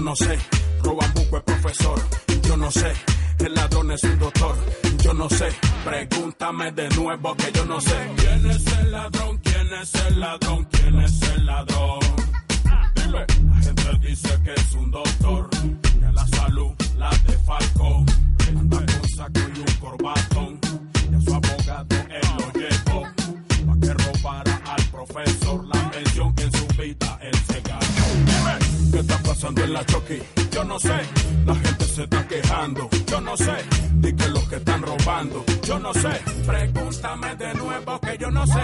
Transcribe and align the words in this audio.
Yo 0.00 0.06
no 0.06 0.16
sé, 0.16 0.38
roban 0.82 1.12
buco 1.12 1.36
es 1.36 1.42
profesor. 1.42 2.00
Yo 2.44 2.56
no 2.56 2.70
sé, 2.70 2.90
el 3.40 3.52
ladrón 3.52 3.90
es 3.90 4.02
un 4.02 4.18
doctor. 4.18 4.56
Yo 5.02 5.12
no 5.12 5.28
sé, 5.28 5.48
pregúntame 5.84 6.72
de 6.72 6.88
nuevo 6.88 7.36
que 7.36 7.52
yo 7.52 7.66
no 7.66 7.78
sé. 7.82 8.10
¿Quién 8.16 8.50
es 8.50 8.66
el 8.78 8.92
ladrón? 8.92 9.38
¿Quién 9.44 9.68
es 9.74 9.94
el 9.94 10.20
ladrón? 10.20 10.68
¿Quién 10.70 11.00
es 11.00 11.22
el 11.22 11.44
ladrón? 11.44 11.98
Dime, 12.94 13.26
la 13.44 13.62
gente 13.62 14.08
dice 14.08 14.40
que 14.42 14.54
es 14.54 14.72
un 14.72 14.90
doctor. 14.90 15.50
Que 15.50 16.12
la 16.14 16.26
salud 16.28 16.72
la 16.96 17.10
de 17.10 17.38
Falco. 17.44 18.04
Anda 18.58 18.78
con 18.78 19.08
saco 19.10 19.40
y 19.54 19.58
un 19.60 19.74
corbatón. 19.80 20.60
Y 21.12 21.14
a 21.14 21.20
su 21.20 21.34
abogado 21.34 21.96
él 22.08 22.28
lo 22.38 22.52
llevó. 22.58 23.02
Pa' 23.66 23.80
que 23.82 23.92
robara 23.92 24.62
al 24.64 24.84
profesor 24.84 25.66
la 25.66 25.90
pensión 25.90 26.34
¿qué 29.00 29.12
está 29.12 29.22
pasando 29.22 29.64
en 29.64 29.72
la 29.72 29.86
Chucky? 29.86 30.18
Yo 30.50 30.64
no 30.64 30.78
sé, 30.78 31.00
la 31.46 31.54
gente 31.54 31.84
se 31.84 32.02
está 32.02 32.28
quejando. 32.28 32.88
Yo 33.06 33.20
no 33.20 33.36
sé, 33.36 33.52
di 33.94 34.12
que 34.14 34.28
los 34.28 34.48
que 34.48 34.56
están 34.56 34.82
robando. 34.82 35.44
Yo 35.62 35.78
no 35.78 35.94
sé, 35.94 36.10
pregúntame 36.46 37.36
de 37.36 37.54
nuevo 37.54 38.00
que 38.00 38.18
yo 38.18 38.30
no 38.30 38.46
sé. 38.46 38.62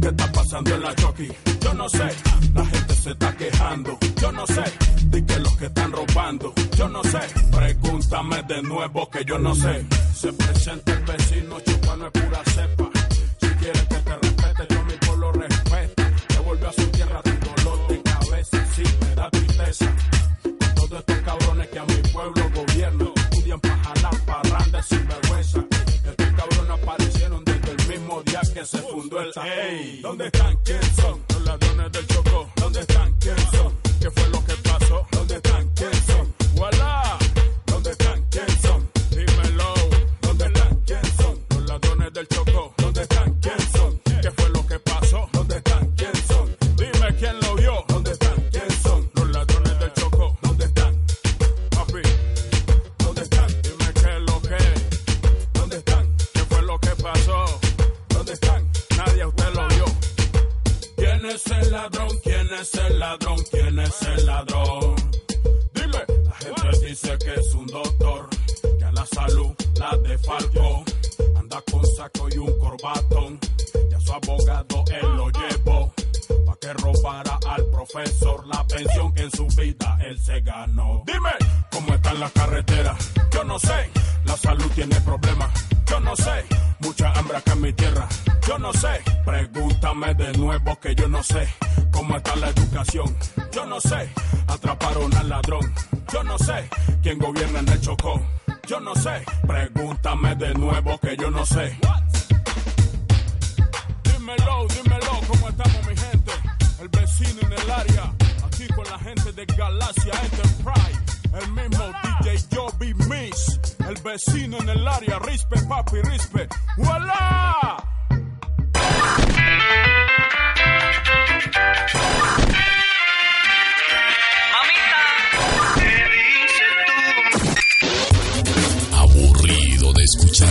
¿Qué 0.00 0.08
está 0.08 0.32
pasando 0.32 0.74
en 0.74 0.82
la 0.82 0.94
Chucky? 0.94 1.28
Yo 1.60 1.74
no 1.74 1.88
sé, 1.88 2.08
la 2.54 2.66
gente 2.66 2.94
se 2.94 3.10
está 3.10 3.36
quejando. 3.36 3.98
Yo 4.20 4.32
no 4.32 4.46
sé, 4.46 4.64
di 5.06 5.22
que 5.22 5.38
los 5.38 5.56
que 5.56 5.66
están 5.66 5.92
robando. 5.92 6.52
Yo 6.76 6.88
no 6.88 7.02
sé, 7.04 7.20
pregúntame 7.50 8.42
de 8.42 8.62
nuevo 8.62 9.10
que 9.10 9.24
yo 9.24 9.38
no 9.38 9.54
sé. 9.54 9.86
Se 10.14 10.32
presenta 10.32 10.92
el 10.92 11.04
vecino, 11.04 11.60
chupano 11.60 12.06
es 12.06 12.12
pura 12.12 12.42
cepa. 12.44 12.90
Si 13.40 13.46
quieres 13.46 13.82
que 13.82 13.96
te 13.96 14.16
respete, 14.16 14.74
yo 14.74 14.84
mi 14.84 14.94
pueblo 15.06 15.32
respeta. 15.32 16.10
Te 16.28 16.38
vuelve 16.40 16.66
a 16.66 16.72
su 16.72 16.86
tierra 16.88 17.22
todos 19.76 21.00
estos 21.00 21.18
cabrones 21.18 21.68
que 21.68 21.78
a 21.78 21.84
mi 21.84 21.94
pueblo 22.10 22.50
gobiernan, 22.54 23.12
estudian 23.16 23.60
pa' 23.60 23.76
jalar 23.76 24.24
parrandas 24.24 24.86
sin 24.86 25.06
vergüenza. 25.06 25.64
Estos 26.08 26.26
cabrones 26.36 26.82
aparecieron 26.82 27.44
desde 27.44 27.70
el 27.72 27.88
mismo 27.88 28.22
día 28.22 28.40
que 28.54 28.64
se 28.64 28.78
fundó 28.78 29.20
el 29.20 29.32
Ey, 29.36 30.00
¿dónde 30.00 30.26
están? 30.26 30.56
¿Quién 30.64 30.82
son? 30.96 31.22
Los 31.28 31.42
ladrones 31.42 31.92
del 31.92 32.06
Chocó. 32.06 32.50
¿Dónde 32.56 32.80
están? 32.80 33.12
¿Quién 33.20 33.38
son? 33.52 33.74
¿Qué 34.00 34.10
fue 34.10 34.28
lo 34.30 34.44
que 34.46 34.54
pasó? 34.54 35.06
¿Dónde 35.10 35.34
están? 35.34 35.68
¿Quién 35.74 35.94
son? 36.06 36.34
¡Voilà! 36.54 36.97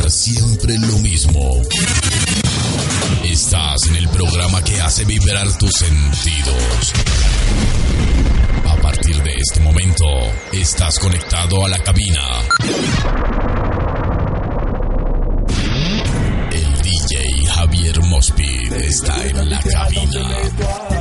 Siempre 0.09 0.77
lo 0.77 0.97
mismo. 0.99 1.61
Estás 3.23 3.87
en 3.87 3.95
el 3.97 4.07
programa 4.09 4.63
que 4.63 4.79
hace 4.79 5.03
vibrar 5.05 5.57
tus 5.57 5.73
sentidos. 5.73 6.93
A 8.65 8.75
partir 8.81 9.21
de 9.23 9.33
este 9.35 9.59
momento, 9.59 10.05
estás 10.53 10.99
conectado 10.99 11.65
a 11.65 11.69
la 11.69 11.79
cabina. 11.79 12.21
El 16.51 16.81
DJ 16.81 17.47
Javier 17.53 18.01
Mospi 18.03 18.69
está 18.81 19.25
en 19.25 19.49
la 19.49 19.59
cabina. 19.61 20.96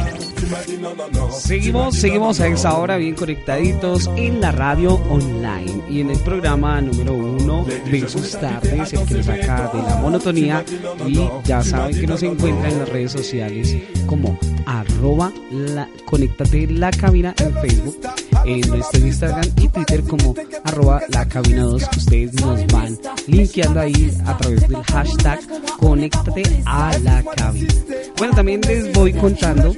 Seguimos, 1.30 1.96
seguimos 1.96 2.40
a 2.40 2.46
esa 2.46 2.76
hora 2.76 2.96
bien 2.96 3.14
conectaditos 3.14 4.10
en 4.16 4.40
la 4.40 4.52
radio 4.52 4.94
online 5.08 5.82
y 5.88 6.00
en 6.00 6.10
el 6.10 6.18
programa 6.18 6.80
número 6.80 7.14
uno 7.14 7.64
de 7.64 8.08
sus 8.08 8.32
tardes, 8.32 8.92
el 8.92 9.06
que 9.06 9.14
nos 9.14 9.26
saca 9.26 9.70
de 9.74 9.82
la 9.82 9.96
monotonía 9.96 10.64
y 11.06 11.28
ya 11.44 11.62
saben 11.62 11.98
que 11.98 12.06
nos 12.06 12.22
encuentran 12.22 12.72
en 12.72 12.78
las 12.80 12.88
redes 12.88 13.12
sociales 13.12 13.76
como 14.06 14.38
arroba 14.66 15.32
la, 15.50 15.88
conéctate 16.04 16.66
la 16.68 16.90
cabina 16.90 17.34
en 17.38 17.54
Facebook, 17.54 18.00
en 18.46 18.60
nuestro 18.68 19.06
Instagram 19.06 19.50
y 19.56 19.68
Twitter 19.68 20.02
como 20.04 20.34
arroba 20.64 21.02
la 21.08 21.26
cabina 21.26 21.62
2 21.62 21.88
que 21.88 21.98
ustedes 21.98 22.34
nos 22.34 22.66
van 22.68 22.98
linkeando 23.26 23.80
ahí 23.80 24.16
a 24.24 24.36
través 24.38 24.68
del 24.68 24.82
hashtag 24.84 25.40
conéctate 25.78 26.42
a 26.64 26.96
la 26.98 27.22
cabina. 27.22 27.74
Bueno, 28.16 28.34
también 28.34 28.60
les 28.62 28.92
voy 28.92 29.12
contando 29.12 29.74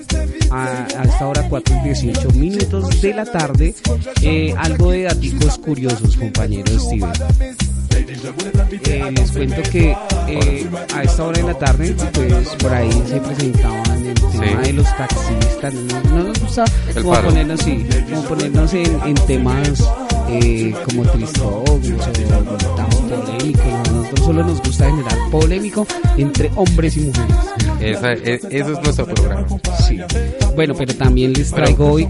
a, 0.51 0.87
esta 1.05 1.27
hora 1.27 1.49
4 1.49 1.77
y 1.77 1.85
18 1.89 2.31
minutos 2.31 3.01
de 3.01 3.15
la 3.15 3.25
tarde 3.25 3.75
eh, 4.23 4.55
algo 4.57 4.91
de 4.91 5.03
datos 5.05 5.59
curiosos, 5.59 6.17
compañeros 6.17 6.83
Steven. 6.83 7.68
Eh, 8.25 9.11
les 9.13 9.31
cuento 9.31 9.63
que 9.71 9.97
eh, 10.27 10.67
a 10.95 11.03
esta 11.03 11.25
hora 11.25 11.39
de 11.39 11.45
la 11.45 11.55
tarde, 11.55 11.95
pues 12.13 12.49
por 12.57 12.73
ahí 12.73 12.91
se 13.07 13.21
presentaban 13.21 14.07
el 14.07 14.15
tema 14.15 14.63
de 14.63 14.73
los 14.73 14.97
taxistas. 14.97 15.75
No, 15.75 16.03
no 16.03 16.25
nos 16.25 16.41
gusta 16.41 16.65
como 16.95 17.15
ponernos, 17.23 17.61
sí, 17.61 17.87
como 18.11 18.23
ponernos 18.23 18.75
en, 18.75 19.01
en 19.05 19.15
temas 19.27 19.85
eh, 20.31 20.75
como 20.85 21.05
tristogos 21.05 21.81
o 21.91 22.75
tan 22.77 23.08
polémicos. 23.09 23.63
A 23.63 23.83
nosotros 23.93 24.21
solo 24.27 24.45
nos 24.45 24.63
gusta 24.63 24.85
generar 24.91 25.19
polémico 25.31 25.87
entre 26.17 26.51
hombres 26.57 26.97
y 26.97 27.01
mujeres. 27.01 27.37
Esa- 27.81 28.13
e- 28.13 28.35
ese 28.35 28.59
es 28.59 28.67
nuestro 28.83 29.07
programa. 29.07 29.47
Sí. 29.87 29.99
Bueno, 30.57 30.75
pero 30.77 30.95
también 30.95 31.33
les 31.33 31.51
traigo 31.51 31.93
hoy, 31.93 32.09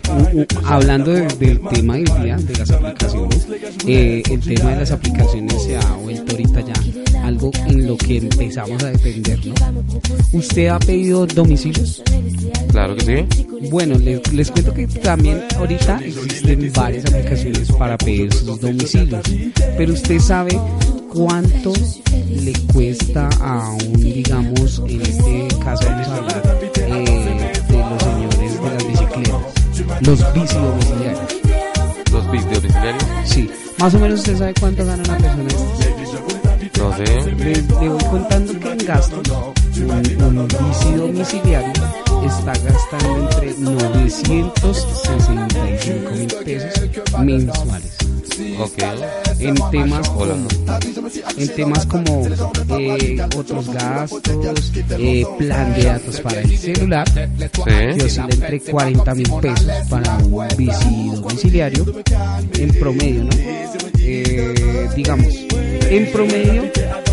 hablando 0.64 1.12
de- 1.12 1.26
del 1.38 1.60
tema 1.60 1.96
del 1.96 2.04
día, 2.22 2.36
de 2.38 2.56
las 2.56 2.70
aplicaciones, 2.70 3.46
eh, 3.86 4.22
el 4.30 4.40
tema 4.40 4.70
de 4.70 4.76
las 4.76 4.90
aplicaciones 4.90 5.62
se 5.62 5.76
ha 5.76 5.92
vuelto 6.02 6.32
ahorita 6.32 6.60
ya 6.62 7.22
algo 7.24 7.50
en 7.66 7.86
lo 7.86 7.96
que 7.98 8.16
empezamos 8.16 8.82
a 8.82 8.90
depender, 8.90 9.38
¿no? 9.46 9.54
¿Usted 10.32 10.68
ha 10.68 10.78
pedido 10.78 11.26
domicilios? 11.26 12.02
Claro 12.70 12.96
que 12.96 13.26
sí. 13.26 13.68
Bueno, 13.70 13.98
les, 13.98 14.32
les 14.32 14.50
cuento 14.50 14.72
que 14.72 14.86
también 14.86 15.42
ahorita 15.56 16.00
existen 16.02 16.72
varias 16.74 17.04
aplicaciones 17.04 17.70
para 17.72 17.98
pedir 17.98 18.32
sus 18.32 18.58
domicilios, 18.60 19.20
pero 19.76 19.92
usted 19.92 20.18
sabe 20.20 20.58
cuánto 21.12 21.72
le 22.30 22.52
cuesta 22.72 23.28
a 23.40 23.72
un, 23.72 23.92
digamos, 23.94 24.80
en 24.86 25.00
este 25.02 25.48
caso 25.64 25.84
vamos 25.86 26.06
a 26.08 26.16
hablar 26.16 26.42
eh, 26.76 27.52
de 27.68 27.78
los 27.78 28.02
señores 28.02 28.62
de 28.62 28.70
las 28.70 28.86
bicicletas, 28.86 29.42
los 30.02 30.32
bici 30.34 30.54
domiciliarios. 30.54 31.20
Los 32.12 32.30
bits 32.30 32.44
domiciliarios. 32.44 33.04
Sí, 33.24 33.50
más 33.78 33.94
o 33.94 33.98
menos 33.98 34.20
usted 34.20 34.38
sabe 34.38 34.54
cuánto 34.58 34.84
gana 34.84 35.02
una 35.02 35.18
persona. 35.18 35.48
No 36.78 36.96
sé. 36.96 37.04
Le, 37.36 37.54
le 37.54 37.88
voy 37.88 38.04
contando 38.04 38.58
que 38.58 38.72
en 38.72 38.78
gastos 38.78 39.28
un, 39.76 39.90
un 40.22 40.48
bici 40.48 40.92
domiciliario 40.96 41.72
está 42.26 42.52
gastando 42.52 43.30
entre 43.30 43.54
965 43.58 46.10
mil 46.12 46.26
pesos 46.44 46.72
mensuales. 47.18 47.96
Ok. 48.58 48.78
En 49.40 49.54
temas 49.70 50.08
Hola. 50.14 50.34
como, 50.34 50.48
en 51.36 51.48
temas 51.54 51.86
como 51.86 52.26
eh, 52.78 53.16
otros 53.36 53.68
gastos, 53.72 54.72
eh, 54.98 55.24
plan 55.38 55.74
de 55.74 55.84
datos 55.84 56.20
para 56.20 56.40
el 56.40 56.58
celular, 56.58 57.06
que 57.12 57.94
Sí. 57.94 58.00
oscila 58.02 58.28
entre 58.30 58.60
40 58.60 59.14
mil 59.14 59.30
pesos 59.40 59.70
para 59.88 60.16
un 60.18 60.46
bici 60.56 61.10
domiciliario 61.14 61.86
en 62.58 62.68
promedio, 62.78 63.24
¿no? 63.24 63.30
Eh, 64.00 64.88
digamos, 64.96 65.28
en 65.90 66.12
promedio, 66.12 66.62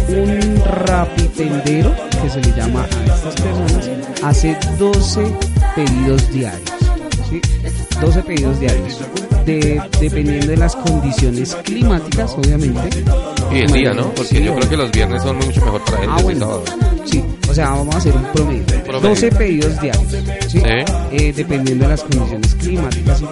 un 0.10 0.64
rapitendero, 0.66 1.94
que 2.22 2.30
se 2.30 2.42
le 2.42 2.56
llama 2.58 2.84
a 2.84 3.16
estas 3.16 3.36
personas, 3.36 3.90
hace 4.24 4.58
12 4.80 5.22
pedidos 5.76 6.32
diarios, 6.32 6.72
¿sí? 7.30 7.40
12 8.02 8.22
pedidos 8.24 8.60
diarios. 8.60 9.00
De- 9.46 9.80
dependiendo 10.00 10.48
de 10.48 10.58
las 10.58 10.76
condiciones 10.76 11.56
climáticas, 11.64 12.34
obviamente. 12.38 13.04
Y 13.54 13.60
el 13.60 13.72
día, 13.72 13.94
¿no? 13.94 14.06
Porque 14.14 14.38
Sí, 14.38 14.44
yo 14.44 14.56
creo 14.56 14.68
que 14.70 14.78
los 14.78 14.92
viernes 14.92 15.22
son 15.22 15.36
mucho 15.38 15.64
mejor 15.64 15.84
para 15.86 16.00
ellos 16.04 16.16
Ah, 16.18 16.22
bueno. 16.24 16.62
Sí, 17.06 17.24
o 17.48 17.54
sea, 17.54 17.70
vamos 17.70 17.94
a 17.94 17.98
hacer 18.00 18.16
un 18.16 18.24
promedio. 18.34 18.66
promedio. 18.84 19.10
12 19.10 19.32
pedidos 19.32 19.80
diarios, 19.80 20.12
¿sí? 20.48 20.60
Sí. 20.60 20.62
Eh, 21.12 21.32
dependiendo 21.36 21.84
de 21.86 21.90
las 21.92 22.02
condiciones 22.04 22.56
climáticas 22.56 23.22
y. 23.22 23.26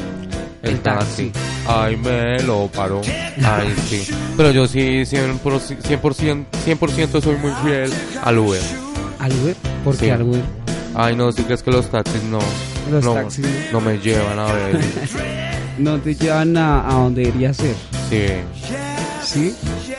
El 0.64 0.80
taxi. 0.80 1.32
Ay, 1.68 1.96
me 1.98 2.42
lo 2.44 2.68
paró. 2.68 3.02
Ay, 3.44 3.74
sí. 3.88 4.08
Pero 4.38 4.52
yo 4.52 4.66
sí, 4.68 4.80
100%, 5.04 5.40
100%, 5.42 6.46
100% 6.66 7.22
soy 7.22 7.36
muy 7.38 7.52
fiel 7.64 7.92
al 8.24 8.40
Uber. 8.40 8.62
¿Al 9.20 9.32
Uber? 9.34 9.56
¿Por 9.84 9.94
qué 9.98 10.06
Sí. 10.06 10.10
al 10.12 10.22
Uber? 10.24 10.42
Ay, 10.96 11.16
no, 11.16 11.32
si 11.32 11.44
crees 11.44 11.62
que 11.64 11.72
los 11.72 11.90
taxis 11.90 12.24
no. 12.24 12.40
Los 12.92 13.04
no, 13.04 13.14
taxis. 13.14 13.46
no 13.72 13.82
me 13.82 13.98
llevan 14.00 14.40
a 14.40 14.46
ver. 14.54 14.80
No 15.80 15.98
te 15.98 16.14
llevan 16.14 16.56
a, 16.56 16.88
a 16.88 16.94
donde 16.94 17.24
debería 17.26 17.52
ser. 17.52 17.76
Sí. 18.08 18.26
¿Sí? 19.26 19.56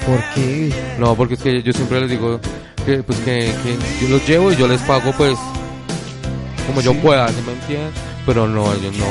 ¿Por 0.07 0.21
qué? 0.35 0.73
No, 1.01 1.17
porque 1.17 1.35
es 1.35 1.41
que 1.41 1.63
yo 1.65 1.73
siempre 1.73 2.01
les 2.03 2.11
digo 2.11 2.39
que, 2.87 3.03
pues 3.03 3.19
que, 3.21 3.53
que 3.65 3.77
yo 4.01 4.09
los 4.09 4.25
llevo 4.29 4.53
y 4.53 4.57
yo 4.57 4.69
les 4.69 4.81
pago, 4.83 5.13
pues, 5.19 5.37
como 6.69 6.81
yo 6.81 6.93
Sí. 6.93 6.99
pueda, 7.03 7.29
¿sí 7.29 7.35
me 7.45 7.53
entiendes? 7.55 7.93
Pero 8.27 8.49
no, 8.49 8.73
ellos 8.73 8.97
no. 8.97 9.05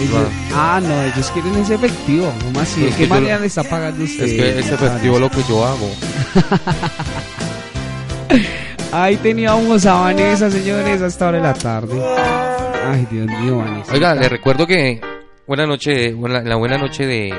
Ellos- 0.00 0.28
ah, 0.54 0.80
no, 0.82 1.02
ellos 1.02 1.30
quieren 1.32 1.54
ese 1.56 1.74
efectivo. 1.74 2.32
¿Cómo 2.44 2.60
así? 2.60 2.86
Es 2.86 2.96
¿De 2.96 3.02
qué 3.04 3.08
manera 3.08 3.38
le 3.40 3.46
está 3.46 3.64
pagando 3.64 4.04
usted? 4.04 4.24
Es 4.24 4.32
que 4.32 4.58
es 4.60 4.70
efectivo 4.70 5.18
lo 5.18 5.28
que 5.30 5.42
yo 5.48 5.64
hago. 5.64 5.90
Ahí 8.92 9.16
teníamos 9.16 9.86
a 9.86 9.94
Vanessa, 9.94 10.50
señores, 10.50 11.00
hasta 11.02 11.26
ahora 11.26 11.38
de 11.38 11.44
la 11.44 11.54
tarde. 11.54 12.02
Ay, 12.86 13.06
Dios 13.10 13.26
mío, 13.40 13.58
Vanessa. 13.58 13.92
Oiga, 13.92 14.14
le 14.14 14.28
recuerdo 14.28 14.66
que 14.66 15.00
buena 15.46 15.66
noche, 15.66 16.12
buena- 16.12 16.42
la 16.42 16.56
buena 16.56 16.78
noche 16.78 17.06
de 17.06 17.34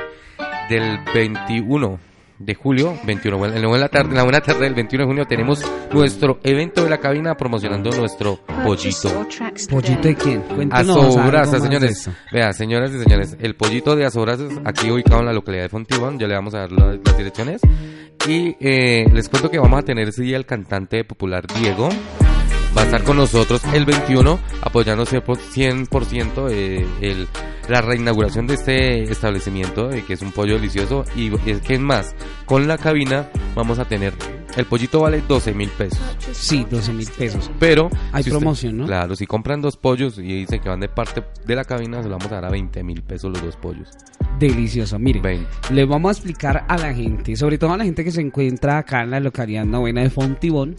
del 0.70 1.00
21 1.14 2.00
de 2.46 2.56
julio, 2.56 2.98
21, 3.06 3.38
bueno, 3.38 3.56
en 3.56 3.62
la 3.62 3.68
buena 3.68 3.88
tarde, 3.88 4.10
en 4.10 4.16
la 4.16 4.24
buena 4.24 4.42
tarde 4.42 4.62
del 4.62 4.74
21 4.74 5.04
de 5.04 5.08
junio 5.08 5.26
tenemos 5.26 5.64
nuestro 5.92 6.40
evento 6.44 6.84
de 6.84 6.90
la 6.90 6.98
cabina 6.98 7.36
promocionando 7.36 7.90
nuestro 7.92 8.40
pollito. 8.64 9.28
¿Pollito 9.70 10.08
de 10.08 10.16
quién? 10.16 10.44
De 10.58 11.60
señores. 11.60 12.10
Vea, 12.32 12.54
señoras 12.54 12.92
y 12.92 13.00
señores, 13.00 13.38
el 13.40 13.56
pollito 13.56 13.96
de 13.96 14.06
Asobrasas, 14.06 14.52
aquí 14.66 14.90
ubicado 14.90 15.20
en 15.20 15.28
la 15.28 15.34
localidad 15.34 15.64
de 15.64 15.70
Fontibón, 15.70 16.20
ya 16.20 16.28
le 16.28 16.36
vamos 16.36 16.54
a 16.54 16.60
dar 16.60 16.72
las, 16.72 17.00
las 17.04 17.18
direcciones. 17.18 17.62
Y 18.28 18.56
eh, 18.60 19.06
les 19.12 19.30
cuento 19.30 19.50
que 19.50 19.58
vamos 19.58 19.80
a 19.80 19.84
tener 19.84 20.08
ese 20.08 20.22
día 20.22 20.38
el 20.38 20.46
cantante 20.46 21.04
popular 21.04 21.46
Diego. 21.60 21.90
Va 22.78 22.84
a 22.84 22.86
estar 22.86 23.04
con 23.04 23.18
nosotros 23.18 23.62
el 23.74 23.86
21 23.86 24.40
apoyando 24.62 25.06
100% 25.06 26.50
eh, 26.52 26.88
el, 27.02 27.28
la 27.72 27.82
reinauguración 27.82 28.48
de 28.48 28.54
este 28.56 29.04
establecimiento, 29.04 29.92
eh, 29.92 30.04
que 30.06 30.14
es 30.14 30.22
un 30.22 30.32
pollo 30.32 30.56
delicioso. 30.56 31.04
Y 31.16 31.32
es 31.50 31.62
que 31.62 31.76
es 31.76 31.80
más, 31.80 32.16
con 32.46 32.68
la 32.68 32.78
cabina 32.78 33.30
vamos 33.56 33.80
a 33.80 33.86
tener, 33.86 34.14
el 34.58 34.66
pollito 34.66 35.02
vale 35.02 35.22
12 35.28 35.54
mil 35.54 35.70
pesos. 35.70 36.00
Sí, 36.32 36.66
12 36.70 36.94
mil 36.94 37.08
pesos. 37.18 37.50
Pero 37.60 37.90
Hay 38.12 38.24
si 38.24 38.30
usted- 38.30 38.40
promoción, 38.40 38.78
¿no? 38.78 38.86
Claro, 38.86 39.16
si 39.16 39.26
compran 39.26 39.62
dos 39.62 39.78
pollos 39.78 40.18
y 40.20 40.24
dicen 40.24 40.60
que 40.62 40.70
van 40.70 40.80
de 40.80 40.90
parte 40.90 41.24
de 41.46 41.56
la 41.56 41.64
cabina, 41.64 42.02
se 42.04 42.10
lo 42.10 42.18
vamos 42.18 42.32
a 42.32 42.36
dar 42.36 42.46
a 42.46 42.50
20 42.50 42.84
mil 42.84 43.02
pesos 43.04 43.32
los 43.32 43.42
dos 43.42 43.56
pollos. 43.56 43.90
Delicioso. 44.40 44.98
Mire, 45.00 45.22
20. 45.22 45.48
le 45.74 45.86
vamos 45.86 46.10
a 46.10 46.12
explicar 46.14 46.66
a 46.68 46.78
la 46.78 46.94
gente, 46.94 47.36
sobre 47.36 47.58
todo 47.58 47.74
a 47.74 47.78
la 47.78 47.84
gente 47.86 48.04
que 48.04 48.12
se 48.12 48.22
encuentra 48.22 48.80
acá 48.80 49.02
en 49.04 49.12
la 49.12 49.20
localidad 49.20 49.66
novena 49.66 50.02
de 50.02 50.10
Fontibón, 50.10 50.76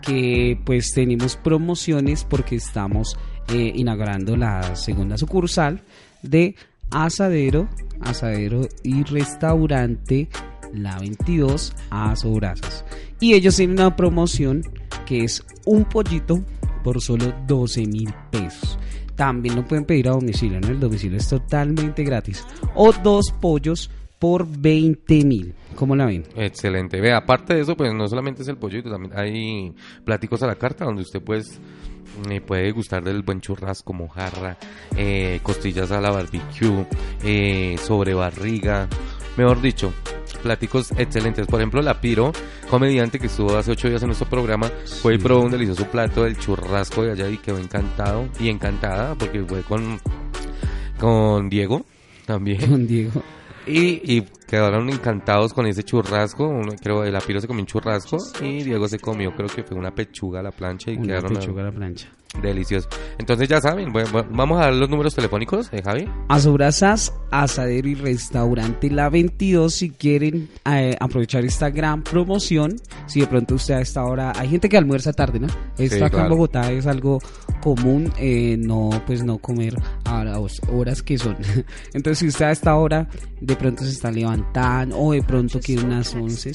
que 0.00 0.58
pues 0.64 0.92
tenemos 0.94 1.36
promociones 1.36 2.24
porque 2.24 2.56
estamos 2.56 3.16
eh, 3.48 3.72
inaugurando 3.74 4.36
la 4.36 4.74
segunda 4.76 5.16
sucursal 5.18 5.82
de 6.22 6.54
Asadero, 6.90 7.68
Asadero 8.00 8.68
y 8.82 9.02
Restaurante 9.04 10.28
La 10.72 10.98
22 10.98 11.72
a 11.90 12.14
Sobrasas. 12.16 12.84
Y 13.20 13.34
ellos 13.34 13.56
tienen 13.56 13.78
una 13.78 13.96
promoción 13.96 14.62
que 15.06 15.24
es 15.24 15.44
un 15.64 15.84
pollito 15.84 16.40
por 16.82 17.00
solo 17.00 17.32
12 17.46 17.86
mil 17.86 18.12
pesos. 18.30 18.78
También 19.14 19.56
lo 19.56 19.64
pueden 19.64 19.84
pedir 19.84 20.08
a 20.08 20.12
domicilio, 20.12 20.60
¿no? 20.60 20.68
El 20.68 20.80
domicilio 20.80 21.18
es 21.18 21.28
totalmente 21.28 22.02
gratis. 22.02 22.44
O 22.74 22.92
dos 22.92 23.32
pollos 23.40 23.90
por 24.18 24.46
20 24.46 25.24
mil. 25.24 25.54
¿Cómo 25.74 25.96
la 25.96 26.06
ven? 26.06 26.24
Excelente. 26.36 27.00
Vea, 27.00 27.18
aparte 27.18 27.54
de 27.54 27.62
eso, 27.62 27.76
pues 27.76 27.92
no 27.92 28.06
solamente 28.08 28.42
es 28.42 28.48
el 28.48 28.56
pollito, 28.56 28.90
también 28.90 29.12
hay 29.16 29.74
platicos 30.04 30.42
a 30.42 30.46
la 30.46 30.54
carta 30.54 30.84
donde 30.84 31.02
usted 31.02 31.20
pues 31.22 31.58
eh, 32.30 32.40
puede 32.40 32.70
gustar 32.72 33.02
del 33.02 33.22
buen 33.22 33.40
churrasco, 33.40 33.92
mojarra, 33.92 34.56
eh, 34.96 35.40
costillas 35.42 35.90
a 35.90 36.00
la 36.00 36.10
barbecue, 36.10 36.86
eh, 37.24 37.76
sobre 37.82 38.14
barriga, 38.14 38.88
mejor 39.36 39.60
dicho, 39.60 39.92
platicos 40.42 40.92
excelentes. 40.96 41.46
Por 41.46 41.60
ejemplo, 41.60 41.80
la 41.82 42.00
Piro, 42.00 42.32
comediante 42.68 43.18
que 43.18 43.26
estuvo 43.26 43.56
hace 43.56 43.72
ocho 43.72 43.88
días 43.88 44.02
en 44.02 44.08
nuestro 44.08 44.28
programa, 44.28 44.70
fue 45.00 45.14
y 45.14 45.18
probó 45.18 45.42
un 45.42 45.52
delicioso 45.52 45.86
plato 45.86 46.24
del 46.24 46.38
churrasco 46.38 47.02
de 47.02 47.12
allá 47.12 47.28
y 47.28 47.38
quedó 47.38 47.58
encantado 47.58 48.28
y 48.38 48.48
encantada 48.48 49.14
porque 49.14 49.42
fue 49.44 49.62
con, 49.62 50.00
con 50.98 51.48
Diego 51.48 51.84
también. 52.26 52.60
Con 52.68 52.86
Diego. 52.86 53.22
Y, 53.66 54.16
y 54.16 54.22
quedaron 54.46 54.90
encantados 54.90 55.52
con 55.52 55.66
ese 55.66 55.82
churrasco. 55.84 56.46
Uno, 56.48 56.72
creo 56.80 57.04
el 57.04 57.14
Apiro 57.14 57.40
se 57.40 57.46
comió 57.46 57.62
un 57.62 57.66
churrasco 57.66 58.18
y 58.40 58.62
Diego 58.64 58.88
se 58.88 58.98
comió, 58.98 59.34
creo 59.34 59.48
que 59.48 59.62
fue 59.62 59.76
una 59.76 59.94
pechuga 59.94 60.40
a 60.40 60.42
la 60.42 60.50
plancha 60.50 60.90
y 60.90 60.96
Una 60.96 61.06
quedaron 61.06 61.34
pechuga 61.34 61.62
a 61.62 61.64
la 61.66 61.72
plancha. 61.72 62.08
Deliciosos. 62.40 62.88
Entonces 63.18 63.48
ya 63.48 63.60
saben, 63.60 63.92
bueno, 63.92 64.08
vamos 64.30 64.60
a 64.60 64.64
dar 64.64 64.74
los 64.74 64.88
números 64.88 65.14
telefónicos, 65.14 65.68
eh, 65.72 65.82
Javi. 65.82 66.08
Asobrasas, 66.28 67.12
Asadero 67.30 67.88
y 67.88 67.94
Restaurante 67.94 68.90
La 68.90 69.08
22 69.08 69.74
si 69.74 69.90
quieren 69.90 70.48
eh, 70.64 70.96
aprovechar 71.00 71.44
esta 71.44 71.70
gran 71.70 72.02
promoción. 72.02 72.76
Si 73.06 73.20
de 73.20 73.26
pronto 73.26 73.54
usted 73.56 73.74
a 73.74 73.80
esta 73.80 74.04
hora, 74.04 74.32
hay 74.36 74.48
gente 74.48 74.68
que 74.68 74.76
almuerza 74.76 75.12
tarde, 75.12 75.40
¿no? 75.40 75.48
Esto 75.78 75.96
Sí, 75.96 76.02
acá 76.02 76.24
en. 76.24 76.28
Bogotá 76.28 76.70
es 76.72 76.86
algo 76.86 77.18
común, 77.62 78.12
eh, 78.18 78.56
no 78.58 78.90
pues 79.06 79.24
no 79.24 79.38
comer 79.38 79.74
a 80.04 80.24
las 80.24 80.60
horas 80.70 81.02
que 81.02 81.18
son. 81.18 81.36
Entonces 81.94 82.18
si 82.18 82.28
usted 82.28 82.46
a 82.46 82.50
esta 82.50 82.74
hora 82.76 83.08
de 83.40 83.56
pronto 83.56 83.84
se 83.84 83.90
está 83.90 84.10
levantando 84.10 84.52
tan 84.52 84.92
o 84.92 85.12
de 85.12 85.22
pronto 85.22 85.60
quiere 85.60 85.84
unas 85.84 86.14
once, 86.14 86.52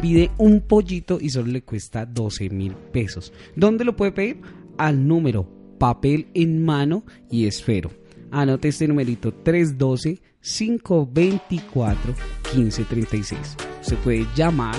pide 0.00 0.30
un 0.38 0.60
pollito 0.60 1.18
y 1.20 1.30
solo 1.30 1.48
le 1.48 1.62
cuesta 1.62 2.04
12 2.06 2.50
mil 2.50 2.74
pesos. 2.74 3.32
¿Dónde 3.56 3.84
lo 3.84 3.96
puede 3.96 4.12
pedir? 4.12 4.40
Al 4.78 5.06
número 5.06 5.58
papel 5.78 6.28
en 6.34 6.64
mano 6.64 7.04
y 7.30 7.46
esfero. 7.46 7.90
Anote 8.30 8.68
este 8.68 8.86
numerito 8.86 9.32
312 9.32 10.20
524 10.40 12.14
1536. 12.54 13.56
Se 13.80 13.96
puede 13.96 14.26
llamar, 14.34 14.76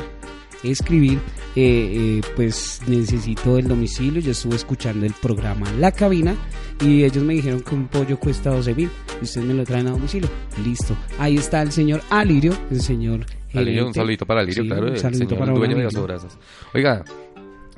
escribir, 0.64 1.20
eh, 1.56 2.20
eh, 2.20 2.22
pues 2.36 2.82
necesito 2.88 3.58
el 3.58 3.68
domicilio. 3.68 4.22
Yo 4.22 4.32
estuve 4.32 4.56
escuchando 4.56 5.06
el 5.06 5.14
programa 5.14 5.72
La 5.80 5.92
Cabina 5.92 6.36
y 6.82 7.04
ellos 7.04 7.24
me 7.24 7.34
dijeron 7.34 7.62
que 7.62 7.76
un 7.76 7.88
pollo 7.88 8.20
cuesta 8.20 8.52
12 8.52 8.76
mil 8.76 8.90
y 9.20 9.24
ustedes 9.24 9.48
me 9.48 9.54
lo 9.54 9.64
traen 9.64 9.88
a 9.88 9.92
domicilio. 9.92 10.30
Listo. 10.64 10.96
Ahí 11.18 11.38
está 11.38 11.62
el 11.62 11.72
señor 11.72 12.02
Alirio, 12.10 12.54
el 12.70 12.82
señor. 12.82 13.26
Alirio, 13.54 13.88
un 13.88 13.94
saludito 13.96 14.28
para 14.28 14.42
Alirio, 14.42 14.64
claro, 14.64 14.88
un 14.88 14.94
el 14.94 15.00
saludito 15.00 15.30
señor 15.30 15.40
para 15.40 15.58
dueño 15.58 15.78
de 15.78 15.84
las. 15.84 16.38
Oiga, 16.74 17.04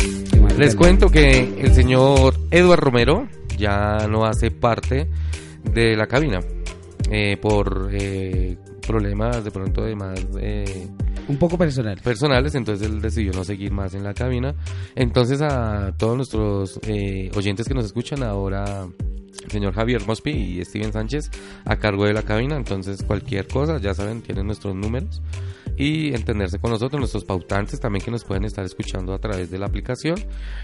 Les 0.57 0.75
cuento 0.75 1.09
que 1.09 1.61
el 1.61 1.73
señor 1.75 2.33
Eduard 2.49 2.79
Romero 2.79 3.27
ya 3.57 4.07
no 4.09 4.25
hace 4.25 4.49
parte 4.49 5.07
de 5.63 5.95
la 5.95 6.07
cabina 6.07 6.39
eh, 7.11 7.37
por 7.37 7.89
eh, 7.91 8.57
problemas 8.85 9.43
de 9.43 9.51
pronto 9.51 9.83
de 9.83 9.95
más 9.95 10.19
eh, 10.39 10.87
Un 11.27 11.37
poco 11.37 11.59
personal. 11.59 11.99
personales, 12.03 12.55
entonces 12.55 12.87
él 12.87 12.99
decidió 13.01 13.33
no 13.33 13.43
seguir 13.43 13.71
más 13.71 13.93
en 13.93 14.03
la 14.03 14.15
cabina. 14.15 14.55
Entonces 14.95 15.41
a 15.43 15.93
todos 15.95 16.15
nuestros 16.15 16.79
eh, 16.87 17.29
oyentes 17.35 17.67
que 17.67 17.75
nos 17.75 17.85
escuchan 17.85 18.23
ahora, 18.23 18.87
señor 19.49 19.73
Javier 19.73 20.05
Mospi 20.05 20.31
y 20.31 20.65
Steven 20.65 20.93
Sánchez 20.93 21.31
a 21.65 21.77
cargo 21.77 22.05
de 22.05 22.13
la 22.13 22.23
cabina, 22.23 22.55
entonces 22.55 23.03
cualquier 23.03 23.47
cosa, 23.47 23.77
ya 23.79 23.93
saben, 23.93 24.21
tienen 24.21 24.45
nuestros 24.45 24.75
números 24.75 25.21
y 25.77 26.13
entenderse 26.13 26.59
con 26.59 26.71
nosotros, 26.71 26.99
nuestros 26.99 27.23
pautantes 27.23 27.79
también 27.79 28.03
que 28.03 28.11
nos 28.11 28.23
pueden 28.23 28.45
estar 28.45 28.65
escuchando 28.65 29.13
a 29.13 29.19
través 29.19 29.51
de 29.51 29.59
la 29.59 29.67
aplicación 29.67 30.15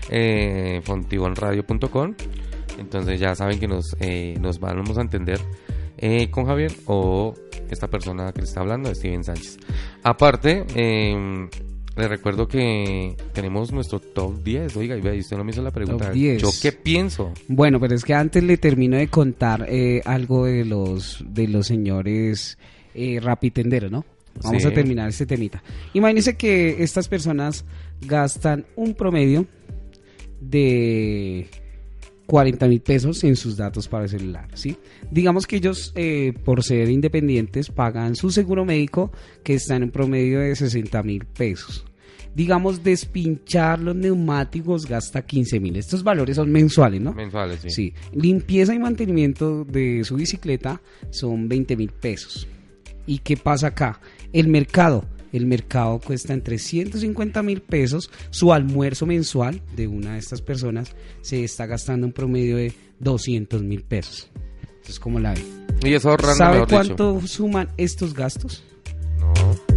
eh, 0.09 0.81
fontibonradio.com. 0.83 2.15
Entonces 2.79 3.19
ya 3.19 3.35
saben 3.35 3.59
que 3.59 3.67
nos, 3.67 3.95
eh, 3.99 4.35
nos 4.41 4.59
vamos 4.59 4.97
a 4.97 5.01
entender 5.01 5.39
eh, 5.97 6.31
con 6.31 6.45
Javier 6.45 6.73
o 6.87 7.33
esta 7.69 7.87
persona 7.87 8.31
que 8.33 8.41
está 8.41 8.61
hablando, 8.61 8.93
Steven 8.93 9.23
Sánchez. 9.23 9.57
Aparte, 10.03 10.65
eh, 10.75 11.47
les 11.95 12.09
recuerdo 12.09 12.47
que 12.47 13.15
tenemos 13.33 13.71
nuestro 13.71 13.99
top 13.99 14.43
10. 14.43 14.77
Oiga, 14.77 14.97
y 15.15 15.19
usted 15.19 15.37
no 15.37 15.43
me 15.43 15.51
hizo 15.51 15.61
la 15.61 15.71
pregunta. 15.71 16.05
Top 16.05 16.13
10. 16.13 16.41
¿Yo 16.41 16.49
qué 16.61 16.71
pienso? 16.71 17.31
Bueno, 17.47 17.79
pero 17.79 17.93
es 17.95 18.03
que 18.03 18.13
antes 18.13 18.43
le 18.43 18.57
termino 18.57 18.97
de 18.97 19.07
contar 19.09 19.65
eh, 19.69 20.01
algo 20.05 20.45
de 20.45 20.65
los 20.65 21.23
de 21.27 21.47
los 21.47 21.67
señores 21.67 22.57
eh, 22.95 23.19
rapitenderos, 23.21 23.91
¿no? 23.91 24.05
Vamos 24.41 24.63
Sí. 24.63 24.67
a 24.67 24.73
terminar 24.73 25.09
este 25.09 25.27
temita. 25.27 25.61
Imagínense 25.93 26.35
que 26.35 26.81
estas 26.83 27.07
personas 27.07 27.65
gastan 28.01 28.65
un 28.75 28.95
promedio 28.95 29.45
de 30.41 31.47
40 32.25 32.67
mil 32.67 32.81
pesos 32.81 33.23
en 33.23 33.35
sus 33.35 33.57
datos 33.57 33.87
para 33.87 34.05
el 34.05 34.09
celular, 34.09 34.47
¿sí? 34.53 34.77
Digamos 35.11 35.45
que 35.45 35.57
ellos, 35.57 35.91
eh, 35.95 36.33
por 36.43 36.63
ser 36.63 36.89
independientes, 36.89 37.69
pagan 37.69 38.15
su 38.15 38.31
seguro 38.31 38.65
médico 38.65 39.11
que 39.43 39.55
está 39.55 39.75
en 39.75 39.83
un 39.83 39.91
promedio 39.91 40.39
de 40.39 40.55
60 40.55 41.03
mil 41.03 41.25
pesos. 41.25 41.85
Digamos, 42.35 42.83
despinchar 42.83 43.79
los 43.79 43.95
neumáticos 43.95 44.87
gasta 44.87 45.21
15 45.21 45.59
mil. 45.59 45.75
Estos 45.75 46.03
valores 46.03 46.35
son 46.37 46.51
mensuales, 46.51 46.99
¿no? 46.99 47.13
Mensuales, 47.13 47.59
sí. 47.61 47.69
Sí. 47.69 47.93
Limpieza 48.13 48.73
y 48.73 48.79
mantenimiento 48.79 49.63
de 49.65 50.03
su 50.03 50.15
bicicleta 50.15 50.81
son 51.11 51.47
20 51.47 51.77
mil 51.77 51.91
pesos. 51.91 52.47
¿Y 53.05 53.19
qué 53.19 53.37
pasa 53.37 53.67
acá? 53.67 53.99
El 54.31 54.47
mercado. 54.47 55.05
El 55.33 55.47
mercado 55.47 55.99
cuesta 55.99 56.31
entre 56.31 56.59
150 56.59 57.41
mil 57.41 57.61
pesos. 57.61 58.09
Su 58.29 58.53
almuerzo 58.53 59.07
mensual 59.07 59.61
de 59.75 59.87
una 59.87 60.13
de 60.13 60.19
estas 60.19 60.41
personas 60.41 60.95
se 61.21 61.43
está 61.43 61.65
gastando 61.65 62.05
un 62.05 62.13
promedio 62.13 62.55
de 62.55 62.71
200 62.99 63.63
mil 63.63 63.81
pesos. 63.81 64.29
Entonces, 64.61 64.99
¿cómo 64.99 65.19
la 65.19 65.33
ve? 65.33 65.41
Y 65.83 65.93
eso 65.93 66.11
ahorrando, 66.11 66.37
¿Sabe 66.37 66.65
cuánto 66.67 67.19
suman 67.27 67.69
estos 67.77 68.13
gastos? 68.13 68.63
dicho. 69.17 69.25
No. 69.25 69.73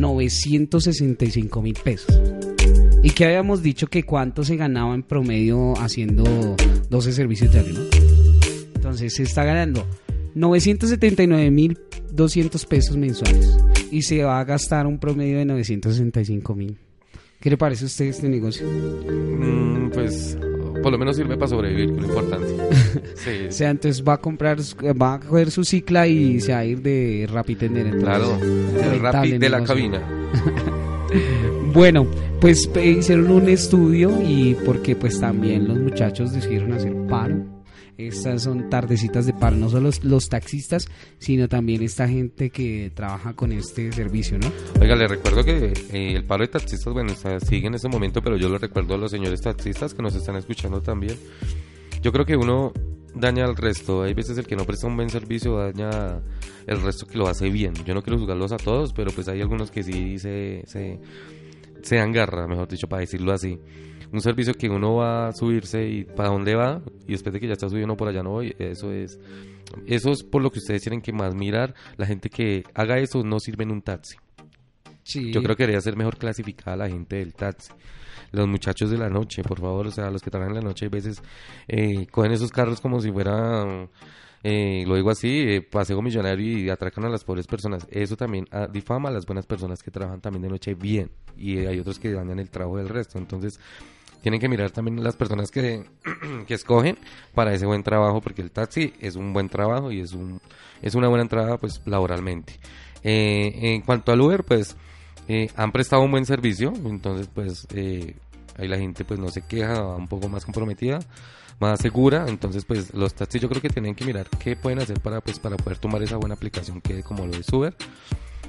965 0.00 1.62
mil 1.62 1.74
pesos. 1.82 2.20
Y 3.02 3.10
que 3.10 3.24
habíamos 3.24 3.62
dicho 3.62 3.86
que 3.86 4.02
cuánto 4.02 4.44
se 4.44 4.56
ganaba 4.56 4.94
en 4.94 5.04
promedio 5.04 5.74
haciendo 5.78 6.24
12 6.90 7.12
servicios 7.12 7.52
diarios, 7.52 7.78
¿no? 7.78 7.84
Entonces 8.74 9.14
se 9.14 9.22
está 9.22 9.44
ganando 9.44 9.86
979 10.34 11.50
mil 11.50 11.78
200 12.12 12.66
pesos 12.66 12.96
mensuales 12.96 13.56
y 13.90 14.02
se 14.02 14.22
va 14.22 14.40
a 14.40 14.44
gastar 14.44 14.86
un 14.86 14.98
promedio 14.98 15.38
de 15.38 15.44
965 15.44 16.54
mil. 16.54 16.76
¿Qué 17.40 17.50
le 17.50 17.56
parece 17.56 17.84
a 17.84 17.86
usted 17.86 18.06
este 18.06 18.28
negocio? 18.28 18.66
Mm, 18.66 19.90
pues 19.90 20.36
por 20.82 20.92
lo 20.92 20.98
menos 20.98 21.16
sirve 21.16 21.36
para 21.36 21.48
sobrevivir, 21.48 21.88
que 21.90 21.94
es 21.96 22.00
lo 22.02 22.08
importante. 22.08 22.46
Sí, 23.16 23.46
O 23.48 23.52
sea, 23.52 23.70
entonces 23.70 24.02
va 24.06 24.14
a 24.14 24.16
comprar, 24.20 24.58
va 25.00 25.14
a 25.14 25.20
coger 25.20 25.50
su 25.50 25.64
cicla 25.64 26.06
y 26.06 26.40
se 26.40 26.52
va 26.52 26.58
a 26.58 26.64
ir 26.64 26.80
de 26.82 27.28
Rapitender. 27.32 27.86
entonces, 27.86 28.04
claro. 28.08 28.38
El 28.92 29.00
rapid 29.00 29.38
de 29.40 29.48
la 29.48 29.60
negocio. 29.60 29.74
cabina. 29.74 30.02
Bueno, 31.72 32.06
pues 32.40 32.68
eh, 32.74 32.86
hicieron 32.98 33.30
un 33.30 33.48
estudio 33.48 34.10
y 34.26 34.54
porque 34.64 34.96
pues 34.96 35.20
también 35.20 35.68
los 35.68 35.78
muchachos 35.78 36.32
decidieron 36.32 36.72
hacer 36.72 36.94
paro. 37.08 37.44
Estas 37.98 38.42
son 38.42 38.68
tardecitas 38.68 39.24
de 39.24 39.32
paro, 39.32 39.56
no 39.56 39.70
solo 39.70 39.84
los, 39.84 40.04
los 40.04 40.28
taxistas, 40.28 40.86
sino 41.18 41.48
también 41.48 41.82
esta 41.82 42.06
gente 42.06 42.50
que 42.50 42.90
trabaja 42.94 43.32
con 43.34 43.52
este 43.52 43.90
servicio, 43.92 44.38
¿no? 44.38 44.52
Oiga, 44.80 44.94
le 44.96 45.08
recuerdo 45.08 45.42
que 45.44 45.72
eh, 45.92 46.12
el 46.14 46.24
paro 46.24 46.42
de 46.42 46.48
taxistas, 46.48 46.92
bueno, 46.92 47.12
está- 47.12 47.40
sigue 47.40 47.68
en 47.68 47.74
ese 47.74 47.88
momento, 47.88 48.20
pero 48.22 48.36
yo 48.36 48.48
le 48.50 48.58
recuerdo 48.58 48.94
a 48.94 48.98
los 48.98 49.10
señores 49.10 49.40
taxistas 49.40 49.94
que 49.94 50.02
nos 50.02 50.14
están 50.14 50.36
escuchando 50.36 50.82
también. 50.82 51.16
Yo 52.02 52.12
creo 52.12 52.26
que 52.26 52.36
uno 52.36 52.72
daña 53.14 53.46
al 53.46 53.56
resto. 53.56 54.02
Hay 54.02 54.12
veces 54.12 54.36
el 54.36 54.46
que 54.46 54.56
no 54.56 54.66
presta 54.66 54.86
un 54.86 54.96
buen 54.96 55.08
servicio 55.08 55.56
daña 55.56 56.20
el 56.66 56.82
resto 56.82 57.06
que 57.06 57.16
lo 57.16 57.28
hace 57.28 57.48
bien. 57.48 57.72
Yo 57.86 57.94
no 57.94 58.02
quiero 58.02 58.18
juzgarlos 58.18 58.52
a 58.52 58.58
todos, 58.58 58.92
pero 58.92 59.10
pues 59.10 59.26
hay 59.28 59.40
algunos 59.40 59.70
que 59.70 59.82
sí 59.82 60.18
se, 60.18 60.62
se, 60.66 60.98
se 61.82 61.96
dan 61.96 62.12
garra, 62.12 62.46
mejor 62.46 62.68
dicho, 62.68 62.88
para 62.88 63.00
decirlo 63.00 63.32
así. 63.32 63.58
Un 64.16 64.22
servicio 64.22 64.54
que 64.54 64.70
uno 64.70 64.94
va 64.94 65.28
a 65.28 65.32
subirse 65.34 65.86
y 65.86 66.04
para 66.04 66.30
dónde 66.30 66.54
va, 66.54 66.80
y 67.06 67.12
después 67.12 67.34
de 67.34 67.38
que 67.38 67.48
ya 67.48 67.52
está 67.52 67.68
subido, 67.68 67.86
no 67.86 67.98
por 67.98 68.08
allá 68.08 68.22
no 68.22 68.30
voy, 68.30 68.56
eso 68.58 68.90
es... 68.90 69.20
Eso 69.84 70.10
es 70.10 70.22
por 70.22 70.40
lo 70.40 70.50
que 70.50 70.58
ustedes 70.58 70.80
tienen 70.80 71.02
que 71.02 71.12
más 71.12 71.34
mirar. 71.34 71.74
La 71.98 72.06
gente 72.06 72.30
que 72.30 72.64
haga 72.72 72.98
eso 72.98 73.22
no 73.22 73.38
sirve 73.40 73.64
en 73.64 73.72
un 73.72 73.82
taxi. 73.82 74.16
Sí. 75.02 75.30
Yo 75.34 75.42
creo 75.42 75.54
que 75.54 75.64
debería 75.64 75.82
ser 75.82 75.98
mejor 75.98 76.16
clasificada 76.16 76.78
la 76.78 76.88
gente 76.88 77.16
del 77.16 77.34
taxi. 77.34 77.74
Los 78.32 78.48
muchachos 78.48 78.88
de 78.88 78.96
la 78.96 79.10
noche, 79.10 79.42
por 79.42 79.60
favor, 79.60 79.88
o 79.88 79.90
sea, 79.90 80.10
los 80.10 80.22
que 80.22 80.30
trabajan 80.30 80.56
en 80.56 80.62
la 80.62 80.66
noche, 80.66 80.86
a 80.86 80.88
veces 80.88 81.22
eh, 81.68 82.06
cogen 82.10 82.32
esos 82.32 82.50
carros 82.50 82.80
como 82.80 83.02
si 83.02 83.12
fuera, 83.12 83.86
eh, 84.42 84.84
lo 84.86 84.94
digo 84.94 85.10
así, 85.10 85.28
eh, 85.28 85.60
paseo 85.60 86.00
millonario 86.00 86.58
y 86.58 86.70
atracan 86.70 87.04
a 87.04 87.10
las 87.10 87.22
pobres 87.22 87.46
personas. 87.46 87.86
Eso 87.90 88.16
también 88.16 88.46
ah, 88.50 88.66
difama 88.66 89.10
a 89.10 89.12
las 89.12 89.26
buenas 89.26 89.44
personas 89.44 89.82
que 89.82 89.90
trabajan 89.90 90.22
también 90.22 90.42
de 90.42 90.48
noche 90.48 90.74
bien. 90.74 91.10
Y 91.36 91.58
hay 91.66 91.78
otros 91.80 91.98
que 91.98 92.12
dañan 92.12 92.38
el 92.38 92.48
trabajo 92.48 92.78
del 92.78 92.88
resto. 92.88 93.18
Entonces, 93.18 93.60
tienen 94.26 94.40
que 94.40 94.48
mirar 94.48 94.72
también 94.72 95.04
las 95.04 95.14
personas 95.14 95.52
que, 95.52 95.84
que 96.48 96.54
escogen 96.54 96.98
para 97.32 97.54
ese 97.54 97.64
buen 97.64 97.84
trabajo, 97.84 98.20
porque 98.20 98.42
el 98.42 98.50
taxi 98.50 98.92
es 98.98 99.14
un 99.14 99.32
buen 99.32 99.48
trabajo 99.48 99.92
y 99.92 100.00
es, 100.00 100.14
un, 100.14 100.40
es 100.82 100.96
una 100.96 101.06
buena 101.06 101.22
entrada 101.22 101.58
pues 101.58 101.80
laboralmente. 101.84 102.54
Eh, 103.04 103.52
en 103.54 103.82
cuanto 103.82 104.10
al 104.10 104.20
Uber, 104.20 104.42
pues 104.42 104.76
eh, 105.28 105.48
han 105.54 105.70
prestado 105.70 106.02
un 106.02 106.10
buen 106.10 106.26
servicio, 106.26 106.72
entonces 106.84 107.30
pues 107.32 107.68
eh, 107.72 108.16
ahí 108.58 108.66
la 108.66 108.78
gente 108.78 109.04
pues 109.04 109.20
no 109.20 109.28
se 109.28 109.42
queja, 109.42 109.80
va 109.80 109.94
un 109.94 110.08
poco 110.08 110.28
más 110.28 110.44
comprometida, 110.44 110.98
más 111.60 111.78
segura, 111.78 112.26
entonces 112.26 112.64
pues 112.64 112.92
los 112.94 113.14
taxis 113.14 113.40
yo 113.40 113.48
creo 113.48 113.62
que 113.62 113.70
tienen 113.70 113.94
que 113.94 114.04
mirar 114.04 114.26
qué 114.40 114.56
pueden 114.56 114.80
hacer 114.80 114.98
para 114.98 115.20
pues 115.20 115.38
para 115.38 115.56
poder 115.56 115.78
tomar 115.78 116.02
esa 116.02 116.16
buena 116.16 116.34
aplicación 116.34 116.80
que 116.80 117.04
como 117.04 117.26
lo 117.26 117.36
es 117.36 117.48
Uber. 117.52 117.76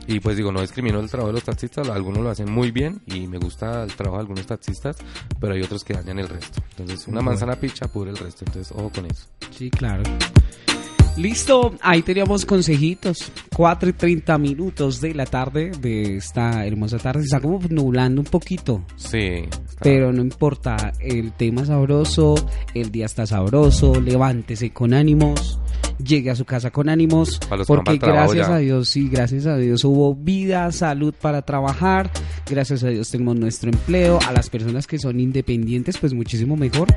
Y 0.08 0.22
pues 0.22 0.38
digo, 0.38 0.52
no 0.52 0.62
discrimino 0.62 1.00
el 1.00 1.10
trabajo 1.10 1.28
de 1.28 1.34
los 1.34 1.44
taxistas, 1.44 1.90
algunos 1.90 2.24
lo 2.24 2.30
hacen 2.30 2.50
muy 2.50 2.72
bien 2.72 3.02
y 3.08 3.28
me 3.28 3.38
gusta 3.38 3.84
el 3.84 3.94
trabajo 3.94 4.18
de 4.18 4.22
algunos 4.22 4.48
taxistas, 4.48 4.96
pero 5.40 5.54
hay 5.54 5.62
otros 5.62 5.84
que 5.84 5.94
dañan 5.94 6.20
el 6.20 6.30
resto. 6.30 6.62
Entonces 6.78 7.08
una 7.08 7.22
manzana 7.22 7.58
picha 7.58 7.88
pudre 7.88 8.12
el 8.12 8.18
resto, 8.18 8.46
entonces 8.46 8.72
ojo 8.72 8.90
con 8.90 9.06
eso. 9.06 9.28
Sí, 9.52 9.70
claro. 9.70 10.04
Listo, 11.18 11.74
ahí 11.82 12.04
teníamos 12.04 12.46
consejitos. 12.46 13.32
4 13.56 13.90
y 13.90 13.94
30 13.94 14.38
minutos 14.38 15.02
de 15.02 15.16
la 15.16 15.26
tarde 15.26 15.72
de 15.82 16.18
esta 16.18 16.64
hermosa 16.66 17.00
tarde. 17.00 17.22
Se 17.22 17.26
está 17.26 17.40
como 17.40 17.60
nublando 17.70 18.22
un 18.22 18.28
poquito. 18.28 18.84
Sí. 18.96 19.18
está- 19.18 19.82
Pero 19.82 20.14
no 20.14 20.22
importa, 20.22 20.94
el 21.00 21.32
tema 21.34 21.66
sabroso, 21.66 22.36
el 22.76 22.92
día 22.92 23.06
está 23.08 23.26
sabroso, 23.26 24.00
levántese 24.00 24.72
con 24.72 24.94
ánimos, 24.94 25.60
llegue 26.04 26.30
a 26.32 26.36
su 26.36 26.46
casa 26.46 26.70
con 26.72 26.88
ánimos, 26.90 27.40
porque 27.68 27.92
gracias 28.14 28.48
a 28.56 28.58
Dios, 28.60 28.90
sí, 28.90 29.10
gracias 29.10 29.46
a 29.48 29.58
Dios 29.58 29.84
hubo 29.86 30.14
vida, 30.16 30.72
salud 30.72 31.14
para 31.20 31.42
trabajar, 31.44 32.10
gracias 32.50 32.84
a 32.84 32.90
Dios 32.90 33.10
tenemos 33.12 33.36
nuestro 33.36 33.70
empleo, 33.72 34.20
a 34.28 34.32
las 34.34 34.50
personas 34.50 34.86
que 34.88 34.98
son 35.00 35.20
independientes, 35.20 35.98
pues 35.98 36.14
muchísimo 36.14 36.56
mejor, 36.58 36.88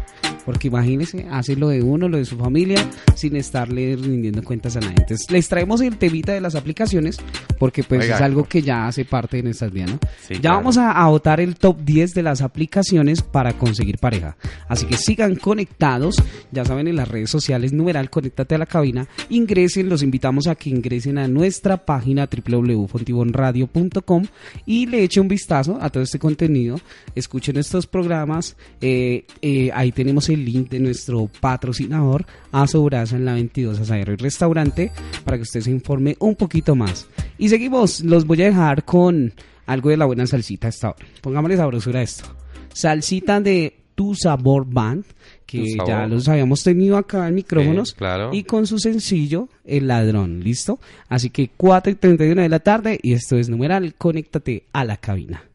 porque 0.45 0.69
imagínense, 0.69 1.27
hace 1.31 1.57
lo 1.57 1.69
de 1.69 1.83
uno, 1.83 2.09
lo 2.09 2.17
de 2.17 2.25
su 2.25 2.37
familia, 2.37 2.79
sin 3.15 3.37
estarle 3.37 3.97
rindiendo 3.97 4.43
cuentas 4.43 4.77
a 4.77 4.81
nadie. 4.81 4.97
Entonces, 4.99 5.31
les 5.31 5.49
traemos 5.49 5.81
el 5.81 5.97
temita 5.97 6.33
de 6.33 6.41
las 6.41 6.55
aplicaciones, 6.55 7.19
porque 7.59 7.83
pues 7.83 8.03
Oiga. 8.03 8.17
es 8.17 8.21
algo 8.23 8.45
que 8.45 8.63
ya 8.63 8.87
hace 8.87 9.05
parte 9.05 9.39
de 9.39 9.43
nuestras 9.45 9.73
vidas, 9.73 9.91
¿no? 9.91 9.99
Sí, 10.27 10.35
ya 10.35 10.41
claro. 10.41 10.57
vamos 10.57 10.79
a, 10.79 10.93
a 10.93 11.09
votar 11.09 11.41
el 11.41 11.57
top 11.57 11.79
10 11.83 12.15
de 12.15 12.23
las 12.23 12.41
aplicaciones 12.43 13.23
para 13.23 13.53
conseguir 13.55 13.99
pareja. 13.99 14.37
Así 14.69 14.87
que 14.87 14.97
sigan 14.97 15.37
conectados, 15.37 16.17
ya 16.51 16.65
saben 16.65 16.89
en 16.89 16.97
las 16.97 17.09
redes 17.09 17.31
sociales, 17.31 17.73
numeral, 17.73 18.11
conéctate 18.11 18.55
a 18.55 18.59
la 18.59 18.67
cabina, 18.67 19.07
ingresen, 19.29 19.89
los 19.89 20.03
invitamos 20.03 20.47
a 20.47 20.55
que 20.55 20.71
ingresen 20.71 21.19
a 21.19 21.29
nuestra 21.29 21.85
página 21.85 22.29
www.fontibonradio.com 22.29 24.25
y 24.67 24.87
le 24.87 25.03
echen 25.03 25.23
un 25.23 25.29
vistazo 25.29 25.79
a 25.81 25.91
todo 25.91 26.03
este 26.03 26.19
contenido, 26.19 26.81
escuchen 27.15 27.57
estos 27.57 27.87
programas, 27.87 28.57
eh, 28.81 29.27
eh, 29.43 29.71
ahí 29.75 29.93
tenemos 29.93 30.30
el 30.31 30.45
link 30.45 30.71
de 30.71 30.81
nuestro 30.81 31.29
patrocinador, 31.41 32.27
a 32.53 32.67
Sobraza 32.67 33.17
en 33.17 33.25
la 33.25 33.35
22 33.35 33.81
Asadero 33.81 34.13
y 34.13 34.17
Restaurante, 34.17 34.93
para 35.25 35.37
que 35.37 35.43
usted 35.43 35.61
se 35.61 35.71
informe 35.71 36.17
un 36.19 36.37
poquito 36.37 36.75
más. 36.75 37.07
Y 37.39 37.49
seguimos, 37.49 38.01
los 38.01 38.27
voy 38.27 38.43
a 38.43 38.47
dejar 38.47 38.85
con 38.85 39.33
algo 39.67 39.91
de 39.91 39.97
la 39.97 40.07
buena 40.07 40.27
salsita 40.27 40.69
hasta 40.69 40.89
ahora. 40.89 41.07
Pongámosle 41.21 41.57
sabrosura 41.57 42.01
a 42.01 42.03
esto. 42.03 42.25
Salsita 42.73 43.41
de 43.41 43.77
Tu 43.95 44.15
Sabor 44.15 44.67
Band, 44.67 45.05
que 45.47 45.71
Sabor. 45.77 45.89
ya 45.89 46.07
los 46.07 46.29
habíamos 46.29 46.63
tenido 46.63 46.97
acá 46.97 47.29
en 47.29 47.35
micrófonos. 47.35 47.93
Claro. 47.95 48.31
Y 48.33 48.45
con 48.45 48.67
su 48.67 48.79
sencillo, 48.79 49.49
El 49.65 49.89
Ladrón, 49.89 50.41
¿listo? 50.41 50.79
Así 51.09 51.31
que 51.31 51.51
4 51.57 51.93
y 51.93 51.95
31 51.97 52.43
de 52.43 52.49
la 52.49 52.61
tarde 52.61 52.99
y 53.03 53.13
esto 53.13 53.37
es 53.37 53.49
numeral, 53.49 53.95
conéctate 53.95 54.65
a 54.73 54.85
la 54.85 54.97
cabina. 54.97 55.50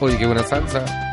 Oye, 0.00 0.18
qué 0.18 0.26
buena 0.26 0.42
salsa. 0.42 1.05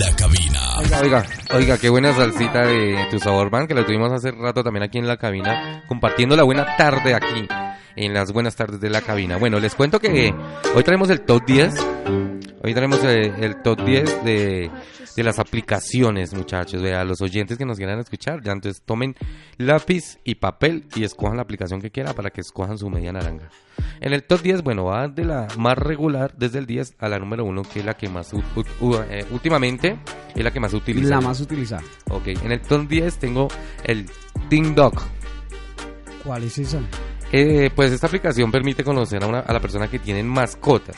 La 0.00 0.16
cabina. 0.16 0.60
Oiga, 0.78 1.00
oiga, 1.02 1.26
oiga, 1.54 1.78
qué 1.78 1.90
buena 1.90 2.14
salsita 2.14 2.66
de 2.66 3.06
tu 3.10 3.18
sabor 3.18 3.50
man, 3.50 3.66
que 3.66 3.74
la 3.74 3.84
tuvimos 3.84 4.10
hace 4.10 4.30
rato 4.30 4.64
también 4.64 4.82
aquí 4.82 4.96
en 4.96 5.06
la 5.06 5.18
cabina, 5.18 5.82
compartiendo 5.86 6.36
la 6.36 6.42
buena 6.42 6.74
tarde 6.76 7.14
aquí, 7.14 7.46
en 7.96 8.14
las 8.14 8.32
buenas 8.32 8.56
tardes 8.56 8.80
de 8.80 8.88
la 8.88 9.02
cabina. 9.02 9.36
Bueno, 9.36 9.60
les 9.60 9.74
cuento 9.74 10.00
que 10.00 10.34
hoy 10.74 10.84
traemos 10.84 11.10
el 11.10 11.20
top 11.20 11.44
10, 11.44 11.74
hoy 12.62 12.74
traemos 12.74 13.02
el, 13.04 13.32
el 13.42 13.62
top 13.62 13.84
10 13.84 14.24
de, 14.24 14.70
de 15.16 15.22
las 15.22 15.38
aplicaciones, 15.38 16.34
muchachos, 16.34 16.82
a 16.84 17.04
los 17.04 17.20
oyentes 17.20 17.56
que 17.58 17.64
nos 17.64 17.76
quieran 17.76 17.98
escuchar, 17.98 18.42
ya 18.42 18.52
entonces 18.52 18.82
tomen 18.84 19.14
lápiz 19.58 20.18
y 20.24 20.36
papel 20.36 20.86
y 20.94 21.04
escojan 21.04 21.36
la 21.36 21.42
aplicación 21.42 21.80
que 21.80 21.90
quieran 21.90 22.14
para 22.14 22.30
que 22.30 22.40
escojan 22.40 22.78
su 22.78 22.88
media 22.90 23.12
naranja. 23.12 23.48
En 24.00 24.12
el 24.12 24.22
top 24.24 24.42
10, 24.42 24.62
bueno, 24.62 24.84
va 24.84 25.08
de 25.08 25.24
la 25.24 25.48
más 25.58 25.76
regular 25.76 26.34
desde 26.36 26.58
el 26.58 26.66
10 26.66 26.96
a 26.98 27.08
la 27.08 27.18
número 27.18 27.44
1, 27.44 27.62
que 27.62 27.80
es 27.80 27.84
la 27.84 27.94
que 27.94 28.08
más 28.08 28.32
u- 28.32 28.42
u- 28.56 28.86
u- 28.86 28.94
eh, 29.10 29.24
últimamente 29.30 29.98
es 30.34 30.44
la 30.44 30.50
que 30.50 30.60
más 30.60 30.72
utiliza. 30.74 31.08
La 31.10 31.20
más 31.20 31.40
utilizada. 31.40 31.82
Ok, 32.10 32.28
en 32.28 32.52
el 32.52 32.60
top 32.60 32.86
10 32.88 33.18
tengo 33.18 33.48
el 33.84 34.06
TikTok. 34.48 35.02
¿Cuál 36.24 36.44
es 36.44 36.58
esa? 36.58 36.80
Eh, 37.32 37.70
pues 37.74 37.92
esta 37.92 38.06
aplicación 38.08 38.50
permite 38.50 38.82
conocer 38.84 39.22
a, 39.22 39.26
una, 39.26 39.40
a 39.40 39.52
la 39.52 39.60
persona 39.60 39.88
que 39.88 39.98
tienen 39.98 40.26
mascotas 40.26 40.96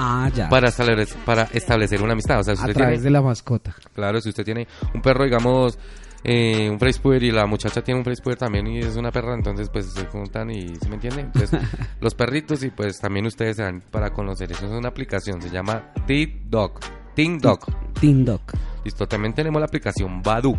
Ah, 0.00 0.30
ya. 0.34 0.48
para 0.48 0.68
establecer, 0.68 1.16
para 1.24 1.42
establecer 1.52 2.00
una 2.02 2.12
amistad. 2.12 2.38
O 2.38 2.44
sea, 2.44 2.54
si 2.54 2.62
a 2.62 2.64
usted 2.66 2.74
través 2.74 2.94
tiene, 3.00 3.04
de 3.04 3.10
la 3.10 3.22
mascota. 3.22 3.74
claro, 3.94 4.20
si 4.20 4.28
usted 4.28 4.44
tiene 4.44 4.66
un 4.94 5.02
perro, 5.02 5.24
digamos, 5.24 5.76
eh, 6.24 6.68
un 6.70 6.78
Frespuer 6.78 7.22
y 7.24 7.30
la 7.32 7.46
muchacha 7.46 7.82
tiene 7.82 7.98
un 7.98 8.04
Frespuer 8.04 8.36
también 8.36 8.66
y 8.68 8.78
es 8.78 8.96
una 8.96 9.10
perra, 9.10 9.34
entonces 9.34 9.68
pues 9.70 9.92
se 9.92 10.06
juntan 10.06 10.50
y, 10.50 10.74
¿se 10.76 10.88
me 10.88 10.94
entiende? 10.94 11.22
Entonces, 11.22 11.60
los 12.00 12.14
perritos 12.14 12.62
y 12.62 12.70
pues 12.70 12.98
también 13.00 13.26
ustedes 13.26 13.56
se 13.56 13.62
dan 13.64 13.82
para 13.90 14.10
conocer. 14.10 14.50
Eso 14.52 14.66
es 14.66 14.72
una 14.72 14.88
aplicación, 14.88 15.42
se 15.42 15.50
llama 15.50 15.92
TikTok. 16.06 16.80
TikTok. 17.14 17.68
Tindoc. 17.98 18.52
Listo, 18.84 19.08
también 19.08 19.34
tenemos 19.34 19.58
la 19.60 19.66
aplicación 19.66 20.22
Badu. 20.22 20.56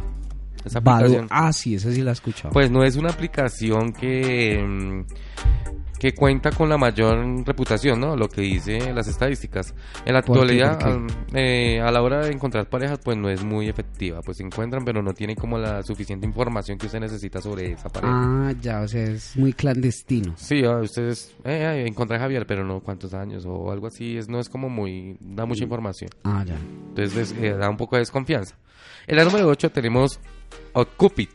Esa 0.65 0.82
Badu. 0.82 1.06
aplicación, 1.06 1.28
Ah, 1.32 1.54
sí, 1.54 1.75
esa 1.75 1.89
sí 1.91 2.02
la 2.02 2.10
he 2.12 2.13
escuchado. 2.13 2.52
pues 2.52 2.69
no 2.69 2.84
es 2.84 2.97
una 2.97 3.10
aplicación 3.12 3.93
que, 3.93 4.62
mm, 4.62 5.78
que 5.99 6.13
cuenta 6.13 6.51
con 6.51 6.69
la 6.69 6.77
mayor 6.77 7.45
reputación, 7.45 7.99
¿no? 7.99 8.15
Lo 8.15 8.29
que 8.29 8.41
dice 8.41 8.93
las 8.93 9.07
estadísticas. 9.07 9.75
En 10.05 10.13
la 10.13 10.21
¿Por 10.21 10.38
qué? 10.38 10.41
actualidad, 10.41 10.79
¿Por 10.79 10.88
al- 10.89 11.07
eh, 11.33 11.81
a 11.81 11.91
la 11.91 12.01
hora 12.01 12.21
de 12.25 12.31
encontrar 12.31 12.69
parejas, 12.69 12.99
pues 13.03 13.17
no 13.17 13.29
es 13.29 13.43
muy 13.43 13.67
efectiva. 13.67 14.21
Pues 14.21 14.38
se 14.38 14.43
encuentran, 14.43 14.85
pero 14.85 15.01
no 15.03 15.13
tiene 15.13 15.35
como 15.35 15.57
la 15.57 15.83
suficiente 15.83 16.25
información 16.25 16.77
que 16.77 16.85
usted 16.85 16.99
necesita 17.01 17.41
sobre 17.41 17.73
esa 17.73 17.89
pareja. 17.89 18.13
ah, 18.15 18.53
ya, 18.62 18.79
o 18.81 18.88
sea, 18.88 19.03
es 19.03 19.35
muy 19.35 19.51
clandestino. 19.53 20.33
Sí, 20.38 20.63
ah, 20.63 20.77
ustedes 20.77 21.35
eh, 21.43 21.83
eh, 21.83 21.85
encontré 21.88 22.15
a 22.17 22.21
Javier, 22.21 22.45
pero 22.47 22.63
no 22.63 22.79
cuántos 22.79 23.13
años 23.13 23.45
o 23.45 23.69
algo 23.71 23.88
así. 23.88 24.17
Es, 24.17 24.29
no 24.29 24.39
es 24.39 24.47
como 24.47 24.69
muy. 24.69 25.17
da 25.19 25.45
mucha 25.45 25.63
información. 25.65 26.09
Ah, 26.23 26.43
ya. 26.47 26.55
Entonces 26.89 27.35
eh, 27.41 27.51
da 27.59 27.69
un 27.69 27.77
poco 27.77 27.97
de 27.97 28.01
desconfianza. 28.01 28.55
En 29.05 29.17
la 29.17 29.25
número 29.25 29.47
8 29.47 29.69
tenemos 29.71 30.19
Outcupid. 30.73 31.27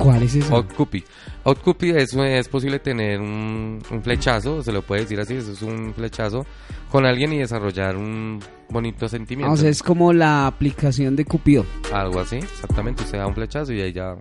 ¿Cuál 0.00 0.22
es 0.22 0.34
esa? 0.34 0.54
Outcupid. 0.54 1.04
Outcupid 1.44 1.96
es, 1.96 2.14
es 2.14 2.48
posible 2.48 2.78
tener 2.78 3.20
un, 3.20 3.80
un 3.90 4.02
flechazo, 4.02 4.62
se 4.62 4.72
lo 4.72 4.82
puede 4.82 5.02
decir 5.02 5.20
así, 5.20 5.34
eso 5.36 5.52
es 5.52 5.62
un 5.62 5.92
flechazo, 5.94 6.44
con 6.90 7.04
alguien 7.06 7.32
y 7.32 7.38
desarrollar 7.38 7.96
un 7.96 8.40
bonito 8.68 9.06
Ah, 9.06 9.08
sentimiento. 9.08 9.52
o 9.52 9.56
sea, 9.56 9.68
es 9.70 9.82
como 9.82 10.12
la 10.12 10.46
aplicación 10.46 11.16
de 11.16 11.24
Cupido. 11.24 11.64
Algo 11.92 12.20
así, 12.20 12.36
exactamente. 12.36 13.02
Usted 13.04 13.18
da 13.18 13.26
un 13.26 13.34
flechazo 13.34 13.72
y 13.72 13.80
ahí 13.80 13.92
ya. 13.92 14.16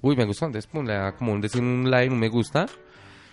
Uy, 0.00 0.16
me 0.16 0.24
gustó. 0.24 0.46
Entonces, 0.46 0.70
pum, 0.70 0.84
le 0.86 0.94
da 0.94 1.12
como 1.12 1.32
un 1.32 1.40
decir 1.40 1.60
un 1.62 1.90
like, 1.90 2.12
un 2.12 2.18
me 2.18 2.28
gusta. 2.28 2.66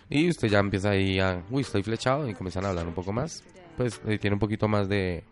Y 0.10 0.30
usted 0.30 0.48
ya 0.50 0.60
empieza 0.60 0.92
ahí 0.92 1.20
a. 1.20 1.44
Uy, 1.50 1.62
estoy 1.62 1.82
flechado. 1.84 2.28
Y 2.30 2.34
comienzan 2.34 2.66
a 2.66 2.70
hablar 2.70 2.88
un 2.88 2.94
poco 2.94 3.12
más. 3.14 3.44
Pues 3.78 4.02
eh, 4.08 4.18
tiene 4.20 4.36
un 4.36 4.40
poquito 4.40 4.68
más 4.68 4.88
de. 4.90 5.24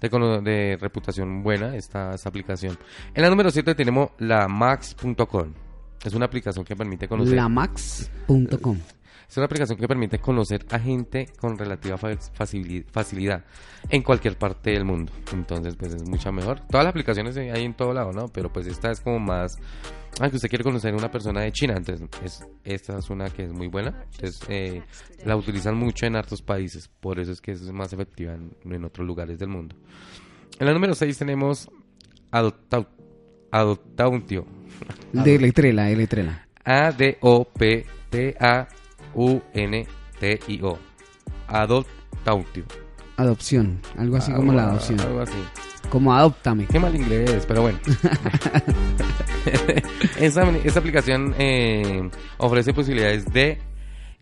De, 0.00 0.08
de 0.42 0.78
reputación 0.80 1.42
buena 1.42 1.76
esta, 1.76 2.14
esta 2.14 2.28
aplicación. 2.30 2.78
En 3.14 3.22
la 3.22 3.28
número 3.28 3.50
7 3.50 3.74
tenemos 3.74 4.10
la 4.18 4.48
max.com. 4.48 5.52
Es 6.04 6.14
una 6.14 6.26
aplicación 6.26 6.64
que 6.64 6.74
permite 6.76 7.06
conocer. 7.08 7.34
Lamax.com. 7.36 8.78
Es 9.28 9.36
una 9.36 9.46
aplicación 9.46 9.78
que 9.78 9.86
permite 9.86 10.18
conocer 10.18 10.66
a 10.70 10.78
gente 10.80 11.28
con 11.38 11.56
relativa 11.56 11.96
fa- 11.96 12.10
facili- 12.36 12.84
facilidad 12.90 13.44
en 13.88 14.02
cualquier 14.02 14.36
parte 14.36 14.70
del 14.72 14.84
mundo. 14.84 15.12
Entonces, 15.32 15.76
pues 15.76 15.94
es 15.94 16.02
mucho 16.08 16.32
mejor. 16.32 16.60
Todas 16.68 16.84
las 16.84 16.90
aplicaciones 16.90 17.36
hay 17.36 17.64
en 17.64 17.74
todo 17.74 17.92
lado, 17.92 18.12
¿no? 18.12 18.26
Pero 18.26 18.52
pues 18.52 18.66
esta 18.66 18.90
es 18.90 19.00
como 19.00 19.20
más... 19.20 19.56
Ah, 20.20 20.28
que 20.28 20.34
usted 20.34 20.48
quiere 20.48 20.64
conocer 20.64 20.92
a 20.92 20.96
una 20.96 21.12
persona 21.12 21.42
de 21.42 21.52
China. 21.52 21.74
Entonces, 21.76 22.08
es, 22.24 22.44
esta 22.64 22.98
es 22.98 23.08
una 23.08 23.30
que 23.30 23.44
es 23.44 23.52
muy 23.52 23.68
buena. 23.68 24.04
Entonces, 24.14 24.40
eh, 24.48 24.82
la 25.24 25.36
utilizan 25.36 25.76
mucho 25.76 26.06
en 26.06 26.16
hartos 26.16 26.42
países. 26.42 26.88
Por 26.88 27.20
eso 27.20 27.30
es 27.30 27.40
que 27.40 27.52
es 27.52 27.62
más 27.70 27.92
efectiva 27.92 28.34
en, 28.34 28.56
en 28.64 28.84
otros 28.84 29.06
lugares 29.06 29.38
del 29.38 29.48
mundo. 29.50 29.76
En 30.58 30.66
la 30.66 30.72
número 30.72 30.92
6 30.96 31.16
tenemos 31.18 31.70
Adoptau- 32.32 32.88
Adoptautio. 33.52 34.44
De 35.12 35.38
letrela, 35.38 35.84
de 35.84 35.96
letrela. 35.96 36.46
A-D-O-P-T-A-U-N-T-I-O. 39.60 40.78
Adoptautio. 41.48 42.64
Adopción. 43.16 43.80
Algo 43.98 44.16
así 44.16 44.32
como 44.32 44.52
la 44.52 44.62
Algo- 44.62 44.70
adopción. 44.72 45.00
Algo 45.00 45.20
así. 45.20 45.36
Como 45.90 46.14
adóptame. 46.14 46.66
Qué 46.66 46.78
mal 46.78 46.94
inglés, 46.94 47.44
pero 47.46 47.62
bueno. 47.62 47.78
esa, 50.18 50.48
esa 50.50 50.78
aplicación 50.78 51.34
eh, 51.38 52.08
ofrece 52.38 52.72
posibilidades 52.72 53.24
de 53.32 53.58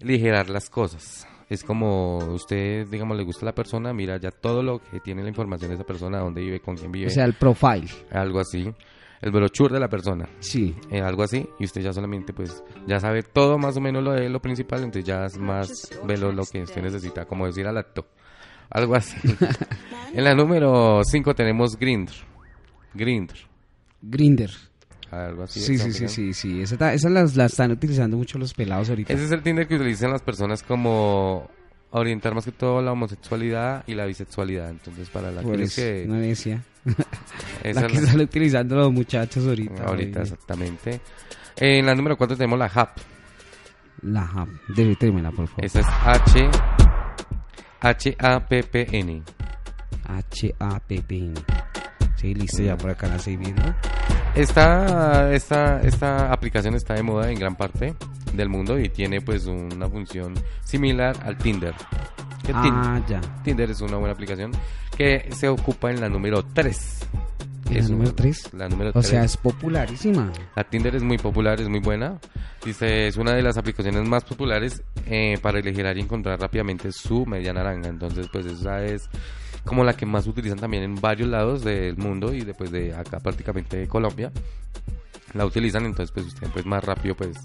aligerar 0.03 0.49
las 0.49 0.71
cosas. 0.71 1.27
Es 1.51 1.62
como 1.64 2.18
usted, 2.35 2.87
digamos, 2.88 3.16
le 3.16 3.25
gusta 3.25 3.44
a 3.44 3.47
la 3.47 3.55
persona, 3.55 3.92
mira 3.92 4.18
ya 4.18 4.31
todo 4.31 4.62
lo 4.62 4.81
que 4.83 5.01
tiene 5.01 5.23
la 5.23 5.29
información 5.31 5.71
de 5.71 5.77
esa 5.77 5.85
persona, 5.85 6.18
dónde 6.18 6.42
vive, 6.42 6.61
con 6.61 6.77
quién 6.77 6.92
vive, 6.92 7.07
O 7.07 7.11
sea, 7.11 7.25
el 7.25 7.35
profile. 7.35 7.88
algo 8.11 8.40
así. 8.40 8.71
El 9.20 9.31
brochure 9.33 9.74
de 9.74 9.81
la 9.81 9.88
persona. 9.88 10.28
Sí. 10.40 10.76
eh, 10.90 11.00
algo 11.00 11.22
así 11.24 11.48
y 11.59 11.64
usted 11.64 11.81
ya 11.81 11.92
solamente 11.92 12.33
pues 12.33 12.62
ya 12.87 13.00
sabe 13.00 13.22
todo 13.22 13.59
más 13.59 13.76
o 13.76 13.81
menos 13.81 14.02
lo 14.02 14.12
de 14.12 14.28
lo 14.28 14.40
principal 14.40 14.78
entonces 14.85 15.04
ya 15.04 15.24
es 15.24 15.37
más 15.38 15.90
ve 16.04 16.16
lo, 16.16 16.33
que 16.44 16.62
usted 16.62 16.83
necesita 16.83 17.24
como 17.24 17.46
decir 17.46 17.66
al 17.66 17.76
acto 17.76 18.07
algo 18.70 18.94
así 18.94 19.16
en 20.14 20.24
la 20.24 20.35
número 20.35 21.00
5 21.04 21.35
tenemos 21.35 21.76
Grindr 21.78 22.12
Grindr 22.94 23.37
Grinder. 24.00 24.50
algo 25.11 25.42
así 25.44 25.61
Sí, 25.61 25.78
sí, 25.78 25.92
sí, 25.92 26.09
sí, 26.09 26.33
sí. 26.33 26.61
Esa, 26.61 26.92
esa 26.94 27.09
las, 27.09 27.35
la 27.37 27.46
están 27.46 27.72
utilizando 27.72 28.16
mucho 28.16 28.38
los 28.38 28.54
pelados 28.54 28.88
ahorita. 28.90 29.12
ese 29.12 29.24
es 29.24 29.33
el 29.33 29.42
Tinder 29.42 29.66
que 29.66 29.74
utilizan 29.76 30.11
las 30.12 30.22
personas 30.22 30.62
como 30.62 31.50
orientar 31.90 32.35
más 32.35 32.44
que 32.44 32.53
todo 32.53 32.83
la 32.83 32.92
homosexualidad 32.92 33.85
y 33.87 33.94
la 33.94 34.05
bisexualidad 34.07 34.70
entonces 34.70 35.09
para 35.11 35.31
la 35.31 35.42
Por 35.42 35.57
que, 35.57 36.05
no 36.07 36.14
decía. 36.16 36.62
esa 37.64 37.81
La 37.83 37.87
que 37.87 37.94
la- 37.94 38.01
están 38.01 38.20
utilizando 38.20 38.77
los 38.77 38.92
muchachos 38.92 39.46
ahorita. 39.46 39.85
ahorita 39.85 40.22
exactamente 40.22 41.01
en 41.57 41.87
la 41.87 41.94
número 41.94 42.16
4 42.16 42.37
tenemos 42.37 42.59
la 42.59 42.66
HAP 42.66 42.98
La 44.03 44.27
JAP. 44.27 44.48
Deletrémela, 44.68 45.31
por 45.33 45.48
favor. 45.48 45.64
esa 45.64 45.81
es 45.81 45.87
H 45.87 46.48
H-A-P-P-N. 47.81 49.22
H-A-P-P-N. 50.07 51.35
Sí, 52.20 52.35
listo, 52.35 52.62
ya 52.62 52.76
por 52.76 52.90
acá 52.90 53.07
la 53.09 53.16
estoy 53.16 53.37
viendo. 53.37 53.62
Esta, 54.35 55.33
esta, 55.33 55.81
esta 55.83 56.33
aplicación 56.33 56.74
está 56.74 56.94
de 56.94 57.02
moda 57.02 57.31
en 57.31 57.38
gran 57.38 57.57
parte 57.57 57.94
del 58.33 58.48
mundo 58.48 58.78
y 58.78 58.88
tiene 58.88 59.20
pues 59.20 59.46
una 59.46 59.88
función 59.88 60.35
similar 60.64 61.16
al 61.24 61.37
Tinder. 61.38 61.74
Que 62.44 62.52
Ah, 62.54 63.00
ya. 63.09 63.20
Tinder 63.42 63.70
es 63.70 63.81
una 63.81 63.96
buena 63.96 64.12
aplicación 64.12 64.52
que 64.96 65.28
se 65.33 65.48
ocupa 65.48 65.90
en 65.90 66.00
la 66.00 66.09
número 66.09 66.42
3. 66.44 67.07
¿En 67.70 67.83
la 67.83 67.88
número 67.88 68.14
tres? 68.14 68.48
La 68.54 68.68
número 68.68 68.92
O 68.94 69.02
sea, 69.02 69.20
3. 69.20 69.31
es 69.33 69.37
popularísima. 69.37 70.33
La 70.57 70.64
Tinder 70.64 70.96
es 70.96 71.02
muy 71.02 71.18
popular, 71.18 71.61
es 71.61 71.68
muy 71.68 71.81
buena. 71.81 72.18
Dice, 72.64 73.09
es 73.09 73.16
una 73.18 73.33
de 73.35 73.42
las 73.42 73.59
aplicaciones 73.59 74.09
más 74.09 74.24
populares 74.24 74.83
eh, 75.07 75.38
para 75.42 75.59
elegir 75.59 75.85
y 75.94 76.00
encontrar 76.00 76.40
rápidamente 76.40 76.90
su 76.92 77.26
media 77.26 77.52
naranja. 77.52 77.88
Entonces, 77.88 78.28
pues 78.33 78.46
esa 78.46 78.83
es 78.85 79.11
como 79.68 79.85
la 79.85 79.92
que 79.92 80.07
más 80.07 80.26
utilizan 80.26 80.59
también 80.59 80.83
en 80.83 80.94
varios 80.94 81.28
lados 81.28 81.62
del 81.62 81.96
mundo 81.98 82.33
y 82.33 82.40
después 82.40 82.70
de 82.72 82.94
acá 82.94 83.20
prácticamente 83.20 83.76
de 83.76 83.87
Colombia. 83.87 84.33
La 85.35 85.44
utilizan, 85.44 85.85
entonces 85.85 86.11
pues 86.11 86.26
usted 86.26 86.48
pues 86.52 86.64
más 86.64 86.83
rápido 86.83 87.14
pues 87.14 87.37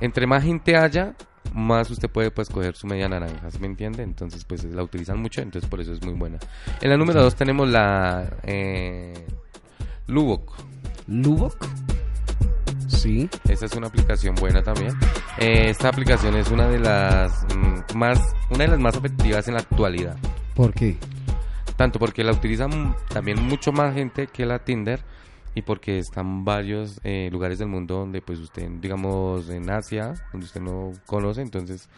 entre 0.00 0.26
más 0.26 0.44
gente 0.44 0.76
haya, 0.76 1.14
más 1.54 1.90
usted 1.90 2.10
puede 2.10 2.30
pues 2.30 2.50
coger 2.50 2.76
su 2.76 2.86
media 2.86 3.08
naranja, 3.08 3.50
¿sí 3.50 3.58
me 3.58 3.66
entiende? 3.66 4.02
Entonces 4.02 4.44
pues 4.44 4.64
la 4.64 4.82
utilizan 4.82 5.18
mucho, 5.18 5.40
entonces 5.40 5.68
por 5.68 5.80
eso 5.80 5.92
es 5.92 6.04
muy 6.04 6.12
buena. 6.12 6.38
En 6.82 6.90
la 6.90 6.98
número 6.98 7.22
2 7.22 7.34
tenemos 7.34 7.68
la 7.70 8.28
eh, 8.42 9.26
Lubok. 10.08 10.52
Lubok. 11.08 11.66
Sí. 12.88 13.30
Esa 13.48 13.64
es 13.64 13.74
una 13.74 13.86
aplicación 13.86 14.34
buena 14.34 14.62
también. 14.62 14.92
Eh, 15.38 15.70
esta 15.70 15.88
aplicación 15.88 16.36
es 16.36 16.50
una 16.50 16.68
de 16.68 16.78
las 16.78 17.46
mm, 17.54 17.96
más, 17.96 18.20
una 18.50 18.64
de 18.64 18.68
las 18.68 18.78
más 18.78 18.94
efectivas 18.94 19.48
en 19.48 19.54
la 19.54 19.60
actualidad. 19.60 20.16
¿Por 20.54 20.74
qué? 20.74 20.98
Tanto 21.76 21.98
porque 21.98 22.24
la 22.24 22.32
utilizan 22.32 22.96
también 23.08 23.42
mucho 23.42 23.72
más 23.72 23.94
gente 23.94 24.26
que 24.26 24.46
la 24.46 24.58
Tinder 24.60 25.00
y 25.56 25.62
porque 25.62 25.98
están 25.98 26.44
varios 26.44 27.00
eh, 27.02 27.30
lugares 27.32 27.58
del 27.58 27.68
mundo 27.68 27.96
donde 27.96 28.20
pues 28.20 28.38
usted, 28.38 28.68
digamos, 28.80 29.48
en 29.48 29.70
Asia, 29.70 30.12
donde 30.30 30.44
usted 30.44 30.60
no 30.60 30.92
conoce, 31.06 31.40
entonces 31.40 31.88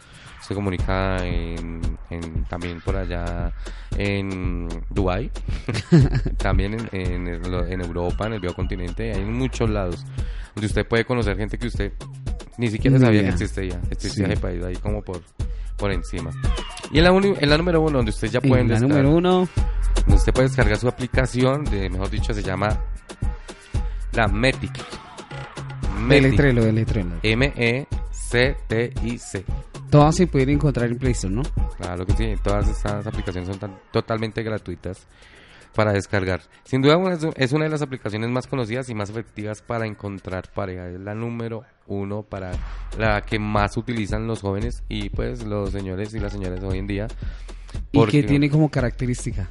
se 0.41 0.55
comunica 0.55 1.17
en, 1.25 1.81
en- 2.09 2.45
también 2.45 2.79
por 2.79 2.95
allá 2.95 3.51
en 3.97 4.69
Dubai, 4.89 5.29
también 6.37 6.73
en, 6.73 6.89
en, 6.93 7.27
el- 7.27 7.71
en 7.71 7.81
Europa, 7.81 8.27
en 8.27 8.33
el 8.33 8.39
viejo 8.39 8.55
continente, 8.55 9.11
hay 9.13 9.21
en 9.21 9.33
muchos 9.33 9.69
lados 9.69 10.05
donde 10.55 10.67
usted 10.67 10.87
puede 10.87 11.03
conocer 11.03 11.35
gente 11.37 11.57
que 11.57 11.67
usted 11.67 11.91
ni 12.57 12.69
siquiera 12.69 12.97
sabía 12.97 13.19
que 13.21 13.27
idea. 13.27 13.33
existía, 13.33 13.81
existía 13.91 14.25
Sí. 14.25 14.31
ese 14.31 14.41
país 14.41 14.63
ahí 14.63 14.75
como 14.77 15.01
por, 15.01 15.21
por 15.77 15.91
encima. 15.91 16.31
Y 16.91 16.99
en 16.99 17.03
la, 17.03 17.09
en 17.11 17.49
la 17.49 17.57
número 17.57 17.81
uno, 17.81 17.97
donde 17.97 18.11
usted 18.11 18.29
ya 18.29 18.39
descargar- 18.79 19.03
número 19.03 19.17
uno, 19.17 19.47
donde 20.01 20.15
usted 20.15 20.33
puede 20.33 20.47
descargar 20.47 20.77
su 20.77 20.87
aplicación, 20.87 21.65
de, 21.65 21.89
mejor 21.89 22.09
dicho, 22.09 22.33
se 22.33 22.41
llama 22.41 22.69
la 24.13 24.27
Metic. 24.27 24.71
Metic. 25.99 26.23
deletrelo, 26.23 26.63
deletrelo. 26.65 27.15
M-E-C-T-I-C. 28.21 29.43
Todas 29.89 30.15
se 30.15 30.27
pueden 30.27 30.49
encontrar 30.51 30.89
en 30.89 30.97
Play 30.97 31.13
Store, 31.13 31.33
¿no? 31.33 31.41
Claro 31.77 32.05
que 32.05 32.13
sí, 32.13 32.33
todas 32.43 32.67
estas 32.69 33.05
aplicaciones 33.07 33.49
son 33.49 33.59
tan- 33.59 33.79
totalmente 33.91 34.43
gratuitas 34.43 35.07
para 35.73 35.91
descargar. 35.93 36.41
Sin 36.63 36.81
duda 36.81 36.97
una- 36.97 37.17
es 37.35 37.51
una 37.53 37.63
de 37.65 37.69
las 37.71 37.81
aplicaciones 37.81 38.29
más 38.29 38.45
conocidas 38.47 38.89
y 38.89 38.95
más 38.95 39.09
efectivas 39.09 39.61
para 39.61 39.85
encontrar 39.87 40.51
pareja. 40.53 40.87
Es 40.89 40.99
la 40.99 41.15
número 41.15 41.63
uno 41.87 42.21
para 42.23 42.51
la 42.97 43.21
que 43.21 43.39
más 43.39 43.77
utilizan 43.77 44.27
los 44.27 44.41
jóvenes 44.41 44.83
y 44.89 45.09
pues 45.09 45.43
los 45.45 45.71
señores 45.71 46.13
y 46.13 46.19
las 46.19 46.33
señoras 46.33 46.63
hoy 46.63 46.77
en 46.77 46.87
día. 46.87 47.07
Y 47.91 47.97
Porque- 47.97 48.21
que 48.21 48.27
tiene 48.27 48.49
como 48.49 48.69
característica. 48.69 49.49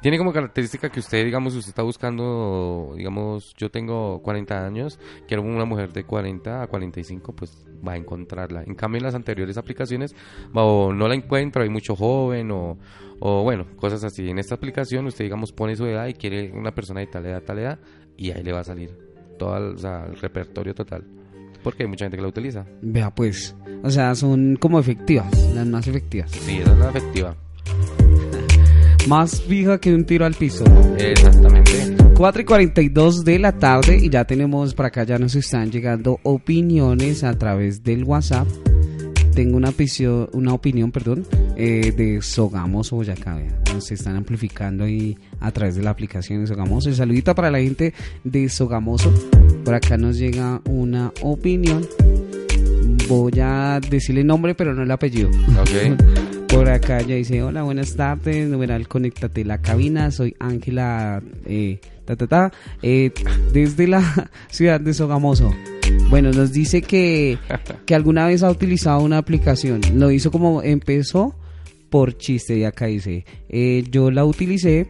Tiene 0.00 0.16
como 0.16 0.32
característica 0.32 0.88
que 0.88 1.00
usted, 1.00 1.24
digamos, 1.24 1.54
usted 1.54 1.70
está 1.70 1.82
buscando, 1.82 2.94
digamos, 2.96 3.54
yo 3.58 3.70
tengo 3.70 4.22
40 4.22 4.66
años, 4.66 4.98
quiero 5.28 5.42
una 5.42 5.66
mujer 5.66 5.92
de 5.92 6.04
40 6.04 6.62
a 6.62 6.66
45, 6.68 7.34
pues 7.34 7.66
va 7.86 7.92
a 7.92 7.96
encontrarla. 7.96 8.62
En 8.66 8.74
cambio, 8.74 8.98
en 8.98 9.04
las 9.04 9.14
anteriores 9.14 9.58
aplicaciones, 9.58 10.14
o 10.54 10.92
no 10.94 11.06
la 11.06 11.14
encuentro, 11.14 11.62
hay 11.62 11.68
mucho 11.68 11.96
joven, 11.96 12.50
o, 12.50 12.78
o 13.18 13.42
bueno, 13.42 13.66
cosas 13.76 14.02
así. 14.02 14.30
En 14.30 14.38
esta 14.38 14.54
aplicación, 14.54 15.06
usted, 15.06 15.24
digamos, 15.24 15.52
pone 15.52 15.76
su 15.76 15.84
edad 15.84 16.06
y 16.06 16.14
quiere 16.14 16.50
una 16.50 16.74
persona 16.74 17.00
de 17.00 17.06
tal 17.06 17.26
edad, 17.26 17.42
tal 17.42 17.58
edad, 17.58 17.78
y 18.16 18.30
ahí 18.30 18.42
le 18.42 18.52
va 18.52 18.60
a 18.60 18.64
salir 18.64 18.96
todo 19.38 19.56
el, 19.58 19.74
o 19.74 19.78
sea, 19.78 20.06
el 20.06 20.16
repertorio 20.18 20.74
total. 20.74 21.04
Porque 21.62 21.82
hay 21.82 21.88
mucha 21.90 22.06
gente 22.06 22.16
que 22.16 22.22
la 22.22 22.28
utiliza. 22.28 22.64
Vea 22.80 23.14
pues, 23.14 23.54
o 23.82 23.90
sea, 23.90 24.14
son 24.14 24.56
como 24.56 24.80
efectivas, 24.80 25.30
las 25.54 25.66
más 25.66 25.86
efectivas. 25.86 26.30
Sí, 26.30 26.58
esa 26.58 26.72
es 26.72 26.78
la 26.78 26.88
efectiva. 26.88 27.36
Más 29.08 29.42
fija 29.42 29.78
que 29.80 29.94
un 29.94 30.04
tiro 30.04 30.24
al 30.24 30.34
piso. 30.34 30.64
Exactamente. 30.98 31.96
4 32.14 32.42
y 32.42 32.44
42 32.44 33.24
de 33.24 33.38
la 33.38 33.52
tarde 33.52 33.98
y 33.98 34.10
ya 34.10 34.24
tenemos 34.24 34.74
para 34.74 34.88
acá, 34.88 35.04
ya 35.04 35.18
nos 35.18 35.34
están 35.34 35.70
llegando 35.70 36.20
opiniones 36.22 37.24
a 37.24 37.36
través 37.38 37.82
del 37.82 38.04
WhatsApp. 38.04 38.46
Tengo 39.34 39.56
una, 39.56 39.70
pisio- 39.72 40.28
una 40.32 40.52
opinión, 40.52 40.90
perdón, 40.92 41.24
eh, 41.56 41.92
de 41.96 42.20
Sogamos 42.20 42.90
Boyacá. 42.90 43.38
Nos 43.72 43.90
están 43.90 44.16
amplificando 44.16 44.84
ahí 44.84 45.16
a 45.40 45.50
través 45.50 45.76
de 45.76 45.82
la 45.82 45.90
aplicación 45.90 46.40
de 46.42 46.46
Sogamoso. 46.48 46.88
El 46.90 46.96
saludito 46.96 47.34
para 47.34 47.50
la 47.50 47.58
gente 47.60 47.94
de 48.24 48.48
Sogamoso. 48.48 49.12
Por 49.64 49.74
acá 49.74 49.96
nos 49.96 50.18
llega 50.18 50.60
una 50.66 51.12
opinión. 51.22 51.86
Voy 53.08 53.32
a 53.40 53.80
decirle 53.88 54.20
el 54.20 54.26
nombre, 54.26 54.54
pero 54.54 54.74
no 54.74 54.82
el 54.82 54.90
apellido. 54.90 55.30
Ok. 55.30 55.98
Por 56.60 56.68
acá 56.68 57.00
ya 57.00 57.14
dice, 57.14 57.42
hola, 57.42 57.62
buenas 57.62 57.96
tardes, 57.96 58.46
numeral, 58.46 58.86
conéctate 58.86 59.46
la 59.46 59.62
cabina, 59.62 60.10
soy 60.10 60.36
Ángela, 60.38 61.22
eh, 61.46 61.80
ta, 62.04 62.16
ta, 62.16 62.26
ta, 62.26 62.52
eh, 62.82 63.12
desde 63.50 63.88
la 63.88 64.30
ciudad 64.50 64.78
de 64.78 64.92
Sogamoso. 64.92 65.50
Bueno, 66.10 66.30
nos 66.32 66.52
dice 66.52 66.82
que, 66.82 67.38
que 67.86 67.94
alguna 67.94 68.26
vez 68.26 68.42
ha 68.42 68.50
utilizado 68.50 69.00
una 69.00 69.16
aplicación, 69.16 69.80
lo 69.94 70.10
hizo 70.10 70.30
como 70.30 70.62
empezó 70.62 71.34
por 71.88 72.18
chiste 72.18 72.58
y 72.58 72.64
acá 72.64 72.84
dice, 72.84 73.24
eh, 73.48 73.82
yo 73.90 74.10
la 74.10 74.26
utilicé, 74.26 74.86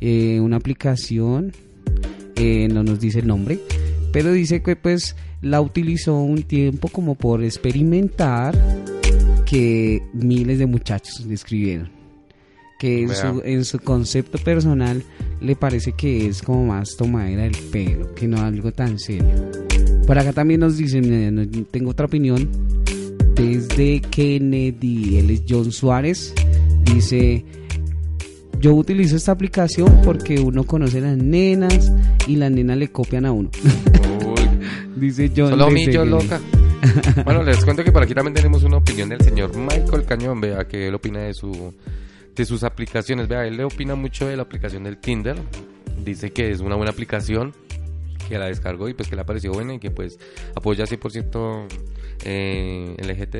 una 0.00 0.56
aplicación, 0.56 1.52
no 2.36 2.82
nos 2.82 2.98
dice 2.98 3.20
el 3.20 3.28
nombre, 3.28 3.60
pero 4.12 4.32
dice 4.32 4.64
que 4.64 4.74
pues 4.74 5.14
la 5.42 5.60
utilizó 5.60 6.16
un 6.16 6.42
tiempo 6.42 6.88
como 6.88 7.14
por 7.14 7.44
experimentar 7.44 8.52
que 9.54 10.02
miles 10.12 10.58
de 10.58 10.66
muchachos 10.66 11.24
le 11.26 11.34
escribieron. 11.34 11.88
Que 12.76 13.02
en 13.02 13.14
su, 13.14 13.40
en 13.44 13.64
su 13.64 13.78
concepto 13.78 14.36
personal 14.38 15.04
le 15.40 15.54
parece 15.54 15.92
que 15.92 16.26
es 16.26 16.42
como 16.42 16.66
más 16.66 16.96
tomadera 16.96 17.44
del 17.44 17.56
pelo, 17.70 18.12
que 18.16 18.26
no 18.26 18.42
algo 18.42 18.72
tan 18.72 18.98
serio. 18.98 19.32
Por 20.08 20.18
acá 20.18 20.32
también 20.32 20.58
nos 20.58 20.76
dicen, 20.76 21.38
eh, 21.38 21.64
tengo 21.70 21.92
otra 21.92 22.06
opinión, 22.06 22.50
desde 23.36 24.00
Kennedy, 24.00 25.18
él 25.18 25.30
es 25.30 25.44
John 25.48 25.70
Suárez, 25.70 26.34
dice, 26.92 27.44
yo 28.58 28.74
utilizo 28.74 29.14
esta 29.14 29.30
aplicación 29.30 30.00
porque 30.02 30.40
uno 30.40 30.64
conoce 30.64 30.98
a 30.98 31.02
las 31.02 31.16
nenas 31.16 31.92
y 32.26 32.34
las 32.34 32.50
nenas 32.50 32.76
le 32.76 32.88
copian 32.88 33.24
a 33.24 33.30
uno. 33.30 33.50
Dice 34.96 35.30
John. 35.36 35.50
Solo 35.50 35.70
millo, 35.70 36.02
Kennedy. 36.02 36.10
loca. 36.10 36.40
Bueno, 37.24 37.42
les 37.42 37.64
cuento 37.64 37.82
que 37.84 37.92
por 37.92 38.02
aquí 38.02 38.14
también 38.14 38.34
tenemos 38.34 38.62
una 38.62 38.78
opinión 38.78 39.08
del 39.08 39.20
señor 39.20 39.56
Michael 39.56 40.04
Cañón, 40.04 40.40
vea, 40.40 40.66
que 40.66 40.88
él 40.88 40.94
opina 40.94 41.20
de 41.20 41.34
su 41.34 41.74
de 42.34 42.44
sus 42.44 42.64
aplicaciones, 42.64 43.28
vea, 43.28 43.46
él 43.46 43.56
le 43.56 43.64
opina 43.64 43.94
mucho 43.94 44.26
de 44.26 44.36
la 44.36 44.42
aplicación 44.42 44.84
del 44.84 44.98
Tinder, 44.98 45.36
dice 46.04 46.32
que 46.32 46.50
es 46.50 46.60
una 46.60 46.74
buena 46.74 46.90
aplicación, 46.90 47.54
que 48.28 48.38
la 48.38 48.46
descargó 48.46 48.88
y 48.88 48.94
pues 48.94 49.08
que 49.08 49.14
le 49.14 49.22
ha 49.22 49.26
parecido 49.26 49.54
buena 49.54 49.74
y 49.74 49.78
que 49.78 49.90
pues 49.90 50.18
apoya 50.54 50.84
100% 50.84 51.66
eh, 52.24 52.96
LGT. 52.98 53.34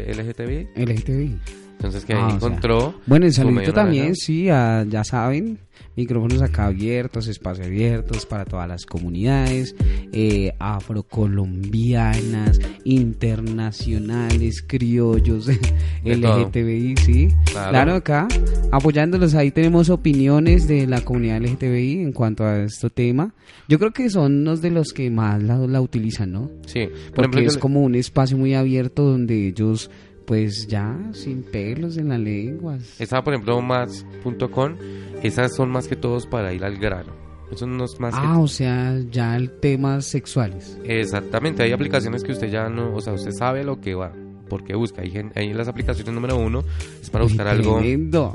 Entonces 1.79 2.05
que 2.05 2.15
Ah, 2.15 2.19
ahí 2.19 2.25
o 2.25 2.29
sea, 2.29 2.37
encontró 2.49 2.95
Bueno, 3.07 3.25
medio 3.25 3.33
saludito 3.35 3.73
también, 3.73 4.03
naranja. 4.05 4.21
sí, 4.25 4.49
a- 4.49 4.85
ya 4.89 5.05
saben, 5.05 5.59
micrófonos 5.97 6.41
acá 6.43 6.67
abiertos, 6.67 7.29
espacios 7.29 7.67
abiertos 7.67 8.27
para 8.27 8.45
todas 8.45 8.69
las 8.69 8.87
comunidades, 8.87 9.75
eh, 10.13 10.53
afrocolombianas, 10.59 12.59
internacionales, 12.85 14.63
criollos, 14.67 15.49
LGTBI, 16.05 16.97
sí. 16.99 17.29
Claro. 17.53 17.71
Claro. 17.71 17.95
acá, 17.95 18.29
apoyándolos, 18.73 19.35
ahí 19.35 19.51
tenemos 19.51 19.91
opiniones 19.91 20.67
de 20.69 20.87
la 20.87 21.01
comunidad 21.03 21.39
LGTBI 21.43 22.01
en 22.03 22.13
cuanto 22.13 22.45
a 22.45 22.63
este 22.65 22.91
tema. 22.91 23.35
Yo 23.69 23.79
creo 23.79 23.93
que 23.93 24.11
son 24.11 24.41
unos 24.41 24.61
de 24.63 24.71
los 24.71 24.93
que 24.93 25.11
más 25.11 25.43
la, 25.43 25.57
la 25.59 25.81
utilizan, 25.81 26.33
¿no? 26.33 26.51
Sí, 26.67 26.87
por 26.87 27.15
Porque 27.15 27.39
ejemplo, 27.39 27.53
es 27.53 27.59
como 27.59 27.83
un 27.83 27.95
espacio 27.95 28.37
muy 28.37 28.55
abierto 28.55 29.05
donde 29.05 29.49
ellos, 29.49 29.91
pues 30.27 30.67
ya, 30.67 30.97
sin 31.13 31.43
pelos 31.43 31.97
en 31.97 32.09
las 32.09 32.21
lenguas. 32.21 33.01
Estaba, 33.01 33.23
por 33.25 33.35
ejemplo, 33.35 33.61
más.com. 33.63 34.75
Esas 35.23 35.55
son 35.55 35.71
más 35.71 35.89
que 35.89 35.97
todos 35.97 36.27
para 36.27 36.53
ir 36.53 36.65
al 36.65 36.77
grano. 36.79 37.13
Eso 37.53 37.67
no 37.67 37.85
es 37.85 37.99
más 38.01 38.15
Ah, 38.17 38.39
o 38.39 38.49
sea, 38.49 38.99
ya 39.11 39.37
el 39.37 39.51
temas 39.61 40.07
sexuales. 40.07 40.79
Exactamente, 40.85 41.63
hay 41.63 41.73
aplicaciones 41.73 42.23
que 42.25 42.33
usted 42.33 42.51
ya 42.51 42.69
no... 42.69 42.95
O 42.95 43.01
sea, 43.01 43.13
usted 43.13 43.31
sabe 43.33 43.65
lo 43.65 43.81
que 43.81 43.95
va, 43.95 44.13
porque 44.49 44.75
busca. 44.75 45.03
Hay, 45.03 45.11
gen- 45.11 45.33
hay 45.37 45.53
las 45.53 45.69
aplicaciones 45.69 46.13
número 46.13 46.37
uno, 46.37 46.65
es 47.01 47.11
para 47.11 47.25
buscar 47.25 47.47
algo... 47.47 47.77
Tremendo. 47.79 48.35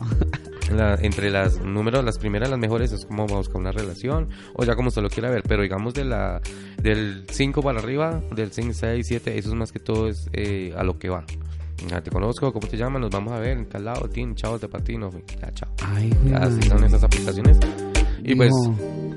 la- 0.73 0.95
entre 1.01 1.31
las 1.31 1.59
números, 1.59 2.05
las 2.05 2.17
primeras, 2.19 2.49
las 2.49 2.59
mejores, 2.59 2.91
es 2.91 3.05
como 3.05 3.27
va 3.27 3.35
a 3.35 3.37
buscar 3.39 3.57
una 3.57 3.71
relación, 3.71 4.29
o 4.53 4.63
ya 4.63 4.75
como 4.75 4.87
usted 4.89 5.01
lo 5.01 5.09
quiera 5.09 5.29
ver. 5.29 5.43
Pero 5.47 5.63
digamos 5.63 5.93
de 5.95 6.05
la 6.05 6.39
del 6.81 7.25
5 7.29 7.61
para 7.61 7.79
arriba, 7.79 8.21
del 8.35 8.51
5, 8.51 8.73
6, 8.73 9.05
7, 9.07 9.37
eso 9.37 9.49
es 9.49 9.55
más 9.55 9.71
que 9.71 9.79
todo 9.79 10.07
es 10.07 10.29
eh, 10.33 10.73
a 10.77 10.83
lo 10.83 10.97
que 10.97 11.09
va. 11.09 11.25
Ya 11.87 12.01
te 12.01 12.11
conozco, 12.11 12.51
¿cómo 12.51 12.67
te 12.67 12.77
llamas? 12.77 13.01
Nos 13.01 13.11
vamos 13.11 13.33
a 13.33 13.39
ver 13.39 13.57
en 13.57 13.65
tal 13.67 13.85
lado, 13.85 14.09
tin, 14.09 14.35
chao, 14.35 14.59
te 14.59 14.67
patino, 14.67 15.09
ya, 15.41 15.51
chao. 15.53 15.69
Ay, 15.83 16.11
así 16.35 16.61
son 16.63 16.83
esas 16.83 17.03
aplicaciones. 17.03 17.57
Y 18.23 18.35
pues, 18.35 18.51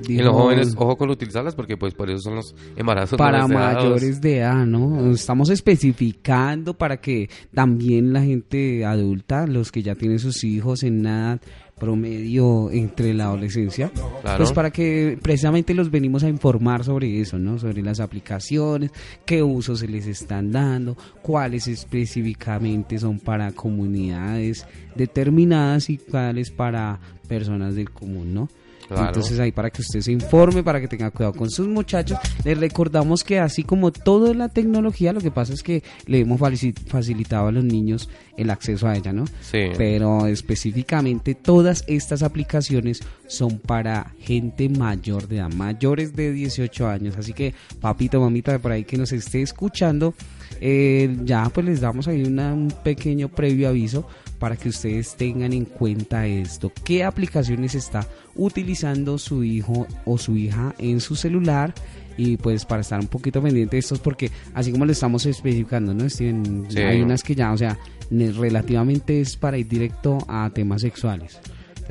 y 0.08 0.14
dijo, 0.14 0.24
los 0.24 0.34
jóvenes, 0.34 0.74
ojo 0.76 0.96
con 0.96 1.10
utilizarlas 1.10 1.54
porque 1.54 1.76
pues 1.76 1.94
por 1.94 2.08
eso 2.08 2.20
son 2.20 2.36
los 2.36 2.54
embarazos 2.76 3.12
no 3.12 3.18
para 3.18 3.42
deseados. 3.42 3.84
mayores 3.84 4.20
de 4.20 4.38
edad, 4.38 4.64
¿no? 4.64 5.10
Estamos 5.10 5.50
especificando 5.50 6.74
para 6.74 6.98
que 6.98 7.28
también 7.52 8.12
la 8.12 8.22
gente 8.22 8.84
adulta, 8.84 9.46
los 9.46 9.72
que 9.72 9.82
ya 9.82 9.94
tienen 9.94 10.18
sus 10.18 10.44
hijos 10.44 10.82
en 10.82 11.06
edad 11.06 11.40
promedio 11.82 12.70
entre 12.70 13.12
la 13.12 13.24
adolescencia, 13.24 13.90
Claro. 14.22 14.36
pues 14.38 14.52
para 14.52 14.70
que 14.70 15.18
precisamente 15.20 15.74
los 15.74 15.90
venimos 15.90 16.22
a 16.22 16.28
informar 16.28 16.84
sobre 16.84 17.20
eso, 17.20 17.40
¿no? 17.40 17.58
Sobre 17.58 17.82
las 17.82 17.98
aplicaciones, 17.98 18.92
qué 19.26 19.42
usos 19.42 19.80
se 19.80 19.88
les 19.88 20.06
están 20.06 20.52
dando, 20.52 20.96
cuáles 21.22 21.66
específicamente 21.66 23.00
son 23.00 23.18
para 23.18 23.50
comunidades 23.50 24.64
determinadas 24.94 25.90
y 25.90 25.98
cuáles 25.98 26.52
para 26.52 27.00
personas 27.26 27.74
del 27.74 27.90
común, 27.90 28.32
¿no? 28.32 28.48
Claro. 28.88 29.06
Entonces 29.08 29.38
ahí 29.40 29.52
para 29.52 29.70
que 29.70 29.80
usted 29.82 30.00
se 30.00 30.12
informe, 30.12 30.62
para 30.62 30.80
que 30.80 30.88
tenga 30.88 31.10
cuidado 31.10 31.32
con 31.34 31.48
sus 31.50 31.66
muchachos, 31.68 32.18
les 32.44 32.58
recordamos 32.58 33.24
que 33.24 33.38
así 33.38 33.62
como 33.62 33.90
toda 33.92 34.34
la 34.34 34.48
tecnología, 34.48 35.12
lo 35.12 35.20
que 35.20 35.30
pasa 35.30 35.52
es 35.54 35.62
que 35.62 35.82
le 36.06 36.20
hemos 36.20 36.38
faci- 36.40 36.74
facilitado 36.86 37.46
a 37.48 37.52
los 37.52 37.64
niños 37.64 38.10
el 38.36 38.50
acceso 38.50 38.88
a 38.88 38.96
ella, 38.96 39.12
¿no? 39.12 39.24
Sí. 39.40 39.68
Pero 39.76 40.26
específicamente 40.26 41.34
todas 41.34 41.84
estas 41.86 42.22
aplicaciones 42.22 43.00
son 43.26 43.58
para 43.58 44.12
gente 44.20 44.68
mayor 44.68 45.26
de 45.28 45.36
edad, 45.36 45.50
mayores 45.52 46.14
de 46.14 46.32
18 46.32 46.86
años. 46.88 47.16
Así 47.16 47.32
que 47.32 47.54
papito, 47.80 48.20
mamita 48.20 48.52
de 48.52 48.58
por 48.58 48.72
ahí 48.72 48.84
que 48.84 48.96
nos 48.96 49.12
esté 49.12 49.42
escuchando, 49.42 50.14
eh, 50.60 51.16
ya 51.24 51.48
pues 51.48 51.66
les 51.66 51.80
damos 51.80 52.08
ahí 52.08 52.22
una- 52.24 52.52
un 52.52 52.68
pequeño 52.84 53.28
previo 53.28 53.68
aviso 53.68 54.06
para 54.42 54.56
que 54.56 54.70
ustedes 54.70 55.14
tengan 55.14 55.52
en 55.52 55.64
cuenta 55.64 56.26
esto. 56.26 56.72
¿Qué 56.82 57.04
aplicaciones 57.04 57.76
está 57.76 58.04
utilizando 58.34 59.16
su 59.16 59.44
hijo 59.44 59.86
o 60.04 60.18
su 60.18 60.36
hija 60.36 60.74
en 60.78 60.98
su 60.98 61.14
celular? 61.14 61.72
Y 62.16 62.38
pues 62.38 62.64
para 62.64 62.80
estar 62.80 62.98
un 62.98 63.06
poquito 63.06 63.40
pendiente 63.40 63.76
de 63.76 63.78
estos, 63.78 64.00
porque 64.00 64.32
así 64.52 64.72
como 64.72 64.84
lo 64.84 64.90
estamos 64.90 65.26
especificando, 65.26 65.94
¿no, 65.94 66.10
Steven? 66.10 66.66
Sí. 66.68 66.80
Hay 66.80 67.02
unas 67.02 67.22
que 67.22 67.36
ya, 67.36 67.52
o 67.52 67.56
sea, 67.56 67.78
relativamente 68.10 69.20
es 69.20 69.36
para 69.36 69.58
ir 69.58 69.68
directo 69.68 70.18
a 70.26 70.50
temas 70.52 70.80
sexuales. 70.80 71.38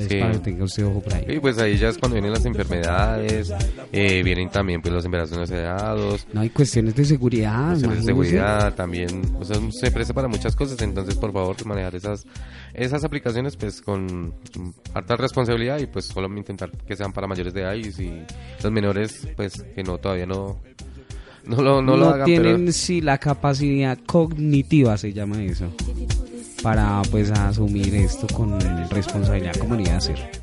Entonces, 0.02 0.18
Sí. 0.18 0.20
para 0.20 0.32
que 0.34 0.40
tenga 0.40 0.64
usted 0.64 0.86
ojo 0.86 1.02
por 1.02 1.14
ahí. 1.14 1.26
Y 1.30 1.40
pues 1.40 1.58
ahí 1.60 1.78
ya 1.78 1.90
es 1.90 1.98
cuando 1.98 2.16
vienen 2.16 2.32
las 2.34 2.46
enfermedades, 2.46 3.54
eh, 3.92 4.22
vienen 4.24 4.50
también 4.50 4.82
pues 4.82 4.94
los 4.94 5.06
embarazos 5.06 5.36
no 5.36 5.42
deseados, 5.42 6.28
No 6.34 6.42
hay 6.42 6.50
cuestiones 6.50 6.96
de 6.96 7.06
seguridad. 7.06 7.70
cuestiones 7.70 8.00
de 8.00 8.06
seguridad 8.06 8.74
también, 8.76 9.22
o 9.40 9.46
sea, 9.46 9.58
se 9.72 9.92
presta 9.92 10.14
para 10.14 10.28
muchas 10.28 10.56
cosas, 10.56 10.82
entonces 10.82 11.16
por 11.16 11.32
favor 11.34 11.56
manejar 11.66 11.96
esas 11.96 12.26
esas 12.74 13.04
aplicaciones 13.04 13.56
pues 13.58 13.82
con 13.82 14.34
harta 14.94 15.16
responsabilidad 15.18 15.80
y 15.80 15.88
pues 15.88 16.06
solo 16.06 16.28
intentar 16.38 16.72
que 16.72 16.96
sean 16.96 17.12
para 17.12 17.28
mayores 17.28 17.54
de 17.54 17.62
edad 17.62 17.74
y 17.74 17.92
si 17.92 18.12
los 18.64 18.72
menores 18.72 19.28
pues 19.36 19.62
que 19.76 19.84
no 19.84 19.98
todavía 19.98 20.26
no 20.26 20.60
no 21.44 21.56
lo, 21.62 21.82
no 21.82 21.92
No, 21.94 21.98
lo 21.98 22.10
hagan, 22.10 22.26
tienen 22.26 22.58
pero 22.60 22.72
sí 22.72 23.02
la 23.02 23.18
capacidad 23.18 23.98
cognitiva, 24.06 24.96
se 24.98 25.12
llama 25.12 25.42
eso, 25.44 25.66
para 26.62 27.02
pues 27.12 27.32
asumir 27.32 27.95
esto 27.95 28.28
con 28.34 28.60
responsabilidad 28.89 29.56
como 29.56 29.76
debería 29.76 30.00
ser. 30.00 30.41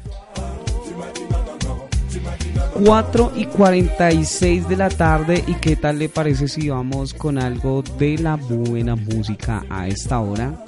4 2.85 3.33
y 3.37 3.45
46 3.47 4.69
de 4.69 4.77
la 4.77 4.89
tarde 4.89 5.43
y 5.47 5.55
qué 5.55 5.75
tal 5.75 5.99
le 5.99 6.09
parece 6.09 6.47
si 6.47 6.69
vamos 6.69 7.13
con 7.13 7.39
algo 7.39 7.83
de 7.99 8.19
la 8.19 8.37
buena 8.37 8.95
música 8.95 9.65
a 9.69 9.89
esta 9.89 10.21
hora. 10.21 10.65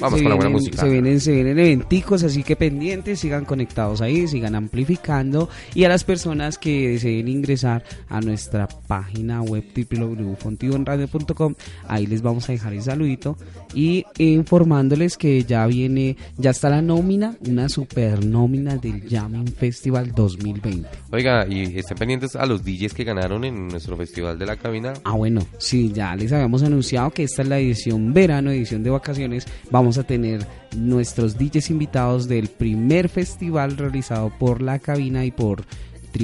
Vamos 0.00 0.18
se 0.18 0.24
con 0.24 0.30
la 0.30 0.36
buena 0.36 0.50
música. 0.50 0.80
Se 0.82 0.88
vienen, 0.88 1.20
se 1.20 1.32
vienen 1.32 1.58
eventicos, 1.58 2.22
así 2.22 2.42
que 2.42 2.56
pendientes, 2.56 3.20
sigan 3.20 3.44
conectados 3.44 4.00
ahí, 4.00 4.26
sigan 4.28 4.54
amplificando. 4.54 5.48
Y 5.74 5.84
a 5.84 5.88
las 5.88 6.04
personas 6.04 6.58
que 6.58 6.88
deseen 6.88 7.28
ingresar 7.28 7.84
a 8.08 8.20
nuestra 8.20 8.68
página 8.68 9.42
web 9.42 9.64
www.fontivonradio.com, 9.74 11.54
ahí 11.86 12.06
les 12.06 12.22
vamos 12.22 12.48
a 12.48 12.52
dejar 12.52 12.72
el 12.72 12.82
saludito 12.82 13.36
y 13.74 14.04
informándoles 14.18 15.16
que 15.16 15.44
ya 15.44 15.66
viene, 15.66 16.16
ya 16.36 16.50
está 16.50 16.68
la 16.70 16.82
nómina, 16.82 17.36
una 17.46 17.68
super 17.68 18.24
nómina 18.24 18.76
del 18.76 19.08
Jamming 19.08 19.48
Festival 19.48 20.12
2020. 20.12 20.88
Oiga, 21.10 21.46
y 21.48 21.78
estén 21.78 21.98
pendientes 21.98 22.36
a 22.36 22.46
los 22.46 22.64
DJs 22.64 22.94
que 22.94 23.04
ganaron 23.04 23.44
en 23.44 23.68
nuestro 23.68 23.96
festival 23.96 24.38
de 24.38 24.46
la 24.46 24.56
cabina. 24.56 24.94
Ah, 25.04 25.14
bueno, 25.14 25.46
sí, 25.58 25.92
ya 25.92 26.14
les 26.16 26.32
habíamos 26.32 26.62
anunciado 26.62 27.10
que 27.10 27.24
esta 27.24 27.42
es 27.42 27.48
la 27.48 27.58
edición 27.58 28.12
verano, 28.12 28.50
edición 28.50 28.82
de 28.82 28.90
vacaciones. 28.90 29.46
Vamos 29.70 29.98
a 29.98 30.04
tener 30.04 30.46
nuestros 30.76 31.36
DJs 31.38 31.70
invitados 31.70 32.28
del 32.28 32.48
primer 32.48 33.08
festival 33.08 33.76
realizado 33.76 34.32
por 34.38 34.62
la 34.62 34.78
cabina 34.78 35.24
y 35.24 35.30
por 35.30 35.64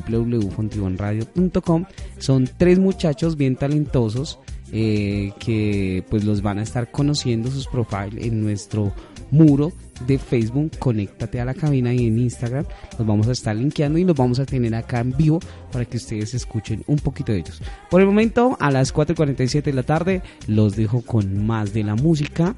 www.fontibonradio.com. 0.08 1.84
Son 2.18 2.48
tres 2.56 2.78
muchachos 2.78 3.36
bien 3.36 3.56
talentosos 3.56 4.38
eh, 4.72 5.32
que 5.38 6.04
pues 6.08 6.24
los 6.24 6.42
van 6.42 6.58
a 6.58 6.62
estar 6.62 6.90
conociendo 6.90 7.50
sus 7.50 7.68
profiles 7.68 8.24
en 8.24 8.42
nuestro 8.42 8.92
muro 9.30 9.72
de 10.06 10.18
Facebook, 10.18 10.72
conéctate 10.78 11.40
a 11.40 11.44
la 11.44 11.54
cabina 11.54 11.92
y 11.94 12.06
en 12.06 12.18
Instagram 12.18 12.64
los 12.98 13.06
vamos 13.06 13.28
a 13.28 13.32
estar 13.32 13.54
linkeando 13.54 13.98
y 13.98 14.04
los 14.04 14.16
vamos 14.16 14.40
a 14.40 14.46
tener 14.46 14.74
acá 14.74 15.00
en 15.00 15.16
vivo 15.16 15.38
para 15.70 15.84
que 15.84 15.98
ustedes 15.98 16.34
escuchen 16.34 16.82
un 16.86 16.98
poquito 16.98 17.32
de 17.32 17.38
ellos. 17.38 17.62
Por 17.90 18.00
el 18.00 18.06
momento, 18.06 18.56
a 18.60 18.70
las 18.70 18.92
4.47 18.92 19.62
de 19.62 19.72
la 19.72 19.82
tarde, 19.82 20.22
los 20.46 20.76
dejo 20.76 21.02
con 21.02 21.46
más 21.46 21.72
de 21.72 21.84
la 21.84 21.94
música. 21.94 22.56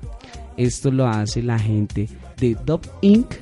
Esto 0.56 0.90
lo 0.90 1.06
hace 1.06 1.42
la 1.42 1.58
gente 1.58 2.08
de 2.38 2.56
Dub 2.64 2.80
Inc., 3.02 3.34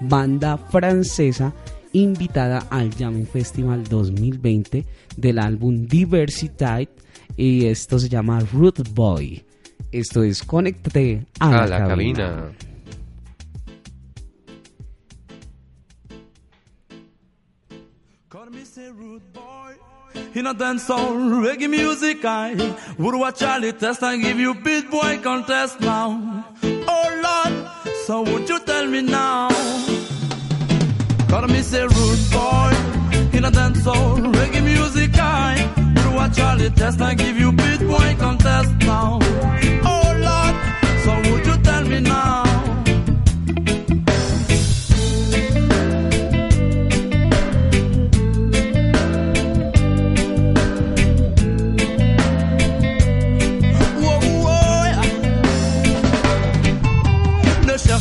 banda 0.00 0.56
francesa 0.56 1.54
invitada 1.92 2.66
al 2.70 2.94
Jamming 2.94 3.26
Festival 3.26 3.84
2020 3.84 4.84
del 5.16 5.38
álbum 5.38 5.86
Diversitide 5.86 6.88
y 7.36 7.66
esto 7.66 7.98
se 7.98 8.08
llama 8.08 8.40
Root 8.52 8.88
Boy. 8.92 9.44
Esto 9.90 10.22
es 10.22 10.42
Conéctate 10.42 11.26
a, 11.38 11.62
A 11.62 11.66
la 11.66 11.86
cabina. 11.86 12.52
Call 18.28 18.50
me 18.50 18.64
say 18.64 18.90
rude 18.90 19.22
boy. 19.32 19.47
In 20.34 20.46
a 20.46 20.54
dance 20.54 20.84
soul, 20.84 21.14
reggae 21.44 21.68
music, 21.68 22.24
I 22.24 22.54
would 22.98 23.14
watch 23.14 23.38
Charlie 23.40 23.72
test 23.72 24.02
and 24.02 24.22
give 24.22 24.38
you 24.38 24.54
beat 24.54 24.90
boy 24.90 25.18
contest 25.22 25.80
now. 25.80 26.44
Oh 26.62 27.08
Lord, 27.26 27.54
so 28.06 28.22
would 28.22 28.48
you 28.48 28.58
tell 28.60 28.86
me 28.86 29.02
now? 29.02 29.48
Call 31.28 31.46
me 31.46 31.60
say 31.62 31.82
rude 31.82 32.24
boy. 32.30 32.72
In 33.36 33.44
a 33.44 33.50
dance 33.50 33.82
soul, 33.84 34.16
reggae 34.38 34.62
music, 34.62 35.10
I 35.18 35.68
would 35.96 36.14
watch 36.14 36.36
Charlie 36.36 36.70
test 36.70 37.00
and 37.00 37.18
give 37.18 37.36
you 37.38 37.52
beat 37.52 37.80
boy 37.80 38.16
contest 38.18 38.72
now. 38.80 39.18
Oh 39.90 39.97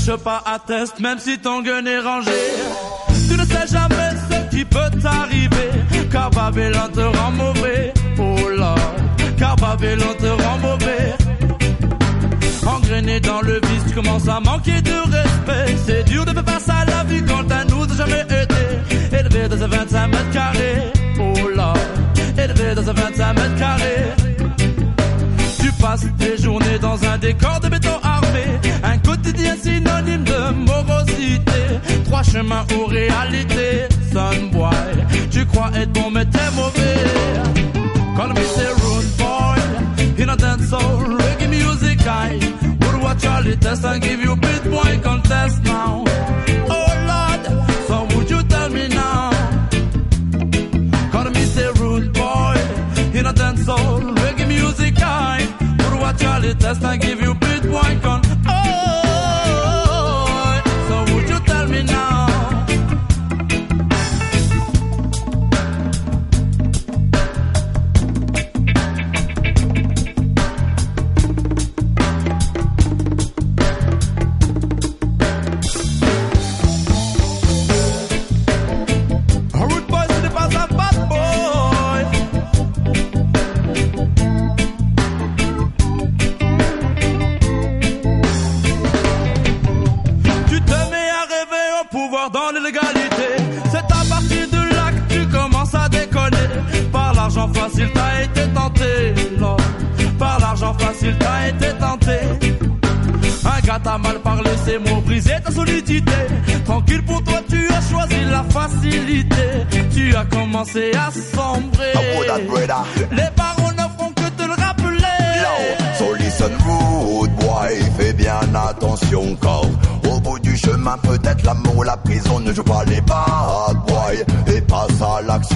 cherche 0.08 0.24
pas 0.24 0.42
à 0.46 0.58
test, 0.58 1.00
même 1.02 1.20
si 1.20 1.38
ton 1.38 1.62
gun 1.62 1.86
est 1.86 2.00
rangé. 2.00 2.32
Tu 3.30 3.36
ne 3.36 3.44
sais 3.44 3.68
jamais 3.70 4.12
ce 4.30 4.56
qui 4.56 4.64
peut 4.64 4.90
t'arriver. 5.02 5.70
Car 6.10 6.30
Babylone 6.30 6.92
te 6.94 7.02
rend 7.02 7.32
mauvais. 7.32 7.94
Oh 8.18 8.50
Lord, 8.50 8.96
car 9.38 9.56
Babylone 9.58 10.16
te 10.18 10.28
rend 10.28 10.58
mauvais. 10.60 11.14
Engrainé 12.66 13.20
dans 13.20 13.42
le 13.42 13.56
vice, 13.56 13.84
tu 13.88 13.96
commences 13.96 14.30
à 14.30 14.40
manquer 14.40 14.82
de 14.82 14.98
respect. 15.12 15.76
C'est 15.86 16.04
dur 16.06 16.24
de 16.26 16.32
faire 16.32 16.46
face 16.46 16.70
à 16.70 16.86
la 16.86 17.04
vie 17.04 17.24
quand 17.26 17.44
elle 17.52 17.68
nous 17.68 17.94
jamais 17.94 18.26
aidé. 18.30 19.18
Élevé 19.20 19.50
dans 19.50 19.62
un 19.62 19.68
25 19.68 20.08
mètres 20.08 20.32
carrés. 20.32 20.84
Oh 21.20 21.50
Lord, 21.54 21.78
élevé 22.38 22.76
dans 22.76 22.90
un 22.90 22.94
25 22.94 23.34
mètres 23.34 23.60
carrés. 23.60 24.27
Tu 25.78 25.84
passes 25.84 26.08
tes 26.18 26.38
journées 26.38 26.80
dans 26.80 26.98
un 27.04 27.18
décor 27.18 27.60
de 27.60 27.70
béton 27.70 28.00
armé. 28.02 28.46
Un 28.84 28.98
quotidien 28.98 29.56
synonyme 29.62 30.24
de 30.24 30.52
morosité. 30.66 31.62
Trois 32.06 32.24
chemins 32.24 32.66
aux 32.76 32.86
réalités. 32.86 33.88
Son 34.12 34.48
boy, 34.52 34.72
tu 35.30 35.46
crois 35.46 35.70
être 35.76 35.92
bon 35.92 36.10
mais 36.12 36.26
t'es 36.26 36.52
mauvais. 36.56 37.04
Call 38.16 38.30
me 38.30 38.36
say 38.36 38.68
rude 38.82 39.18
boy. 39.18 40.24
In 40.24 40.30
a 40.30 40.36
dance 40.36 40.68
soul, 40.68 41.18
reggae 41.20 41.48
music 41.48 42.00
I 42.08 42.40
would 42.82 43.04
watch 43.04 43.22
Charlie 43.22 43.58
test 43.58 43.86
and 43.86 44.02
give 44.02 44.24
you 44.24 44.36
beat 44.36 44.64
boy 44.72 45.00
contest 45.04 45.64
now. 45.64 46.04
Charlie 56.38 56.54
test 56.54 56.84
and 56.84 57.02
give 57.02 57.20
you 57.20 57.34
beat 57.34 57.64
boy 57.64 58.00
con 58.04 58.27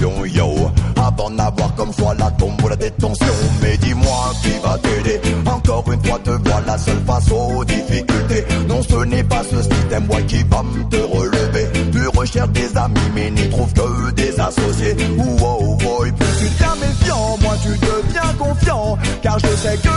yo. 0.02 0.70
Avant 0.96 1.30
d'avoir 1.30 1.74
comme 1.74 1.92
choix 1.92 2.14
la 2.14 2.30
tombe 2.32 2.60
ou 2.62 2.68
la 2.68 2.76
détention 2.76 3.26
mais 3.60 3.76
dis-moi 3.78 4.32
qui 4.42 4.50
va 4.62 4.78
t'aider. 4.78 5.20
Encore 5.46 5.84
une 5.92 6.04
fois 6.04 6.18
te 6.18 6.30
voilà 6.30 6.78
seule 6.78 7.02
face 7.06 7.30
aux 7.30 7.64
difficultés. 7.64 8.44
Non 8.68 8.82
ce 8.82 9.04
n'est 9.04 9.24
pas 9.24 9.42
ce 9.50 9.62
système 9.62 10.04
boy 10.06 10.24
qui 10.26 10.42
va 10.44 10.62
me 10.62 10.84
te 10.88 10.96
relever. 10.96 11.68
Tu 11.92 12.18
recherches 12.18 12.50
des 12.50 12.76
amis 12.76 13.00
mais 13.14 13.30
n'y 13.30 13.48
trouves 13.50 13.72
que 13.72 14.10
des 14.12 14.38
associés. 14.40 14.96
Wow 15.16 15.76
boy 15.76 16.12
plus 16.12 16.26
tu 16.38 16.44
deviens 16.44 16.74
méfiant 16.80 17.38
moins 17.40 17.56
tu 17.62 17.68
deviens 17.68 18.34
confiant. 18.38 18.98
Car 19.22 19.38
je 19.38 19.56
sais 19.56 19.76
que 19.76 19.91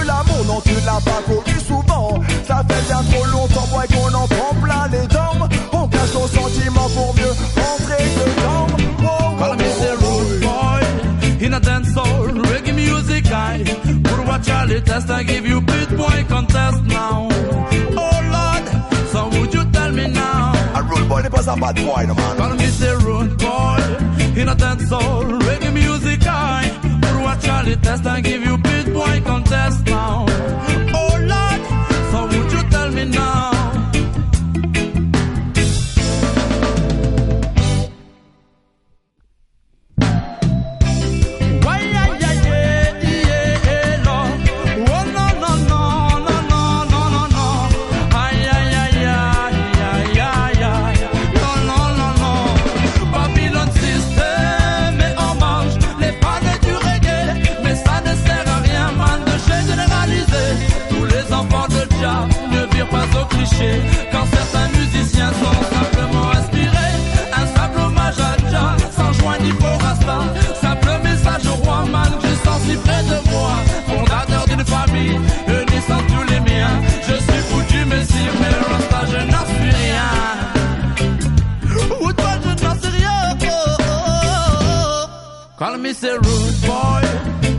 Charlie 14.76 14.88
test 14.88 15.10
and 15.10 15.28
give 15.28 15.46
you 15.48 15.62
beat 15.62 15.90
boy 15.96 16.26
contest 16.28 16.84
now. 16.84 17.30
Oh 17.32 18.20
Lord, 18.36 18.66
so 19.08 19.40
would 19.40 19.54
you 19.54 19.64
tell 19.72 19.92
me 19.92 20.08
now? 20.08 20.52
A 20.76 20.84
rude 20.84 21.08
boy, 21.08 21.22
they 21.22 21.30
pass 21.30 21.48
a 21.48 21.56
bad 21.56 21.76
boy, 21.76 22.04
no 22.08 22.14
man. 22.14 22.38
Call 22.38 22.50
me 22.56 22.66
the 22.66 22.98
rude 23.06 23.38
boy 23.38 24.42
in 24.42 24.50
a 24.50 24.56
dance 24.56 24.90
hall, 24.90 25.24
reggae 25.24 25.74
music 25.74 26.28
I 26.28 26.70
watch 27.24 27.46
Charlie 27.46 27.78
test 27.78 28.06
and 28.06 28.26
give 28.26 28.44
you 28.44 28.58
beat 28.58 28.94
boy 28.94 29.22
contest 29.24 29.86
now. 29.86 30.35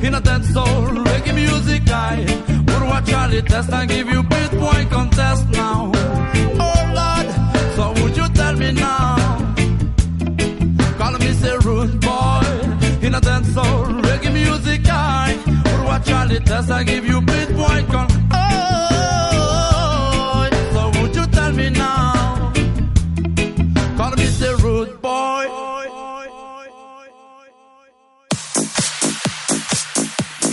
In 0.06 0.14
a 0.14 0.20
dance 0.20 0.48
soul 0.52 0.86
reggae 1.08 1.34
music 1.34 1.82
I 1.90 2.24
would 2.66 2.82
watch 2.88 3.06
Charlie 3.10 3.42
test 3.42 3.70
and 3.72 3.88
give 3.88 4.08
you 4.08 4.22
beat 4.22 4.50
boy 4.52 4.86
contest 4.88 5.48
now. 5.50 5.90
Oh 6.66 6.80
Lord, 6.98 7.28
so 7.76 8.02
would 8.02 8.16
you 8.16 8.28
tell 8.28 8.54
me 8.54 8.70
now? 8.72 9.16
Call 10.98 11.12
me 11.18 11.30
say 11.40 11.56
rude 11.64 12.00
boy 12.00 12.48
in 13.06 13.14
a 13.14 13.20
dance 13.20 13.52
soul 13.54 13.86
reggae 14.06 14.32
music 14.32 14.82
I 14.88 15.36
would 15.64 15.86
watch 15.86 16.06
Charlie 16.06 16.40
test 16.40 16.70
and 16.70 16.86
give 16.86 17.04
you 17.04 17.20
beat 17.20 17.50
boy 17.56 17.84
con. 17.90 18.25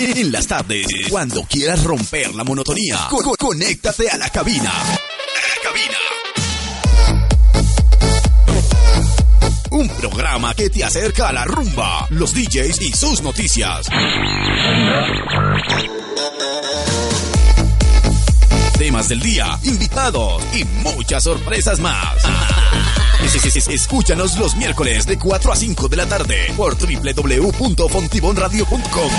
En 0.06 0.32
las 0.34 0.48
tardes, 0.48 0.86
cuando 1.10 1.44
quieras 1.44 1.82
romper 1.84 2.36
la 2.36 2.44
monotonía, 2.44 3.08
co- 3.10 3.20
co- 3.24 3.36
conéctate 3.40 4.10
a 4.10 4.18
la 4.18 4.30
cabina. 4.30 4.74
La 4.74 5.62
cabina. 5.64 5.98
Un 9.72 9.88
programa 9.90 10.54
que 10.56 10.70
te 10.70 10.84
acerca 10.84 11.30
a 11.30 11.34
la 11.34 11.46
rumba, 11.46 12.06
los 12.10 12.34
DJs 12.34 12.82
y 12.82 12.92
sus 12.92 13.22
noticias. 13.22 13.88
Temas 18.78 19.08
del 19.08 19.22
día, 19.22 19.58
invitados 19.64 20.44
y 20.54 20.66
muchas 20.66 21.24
sorpresas 21.24 21.80
más. 21.80 22.18
Es- 23.24 23.36
es- 23.36 23.56
es- 23.56 23.68
Escúchanos 23.70 24.38
los 24.38 24.58
miércoles 24.58 25.06
de 25.06 25.18
4 25.18 25.54
a 25.54 25.56
5 25.56 25.88
de 25.88 25.96
la 25.96 26.06
tarde 26.08 26.52
por 26.58 26.76
www.fontibonradio.com. 26.78 29.12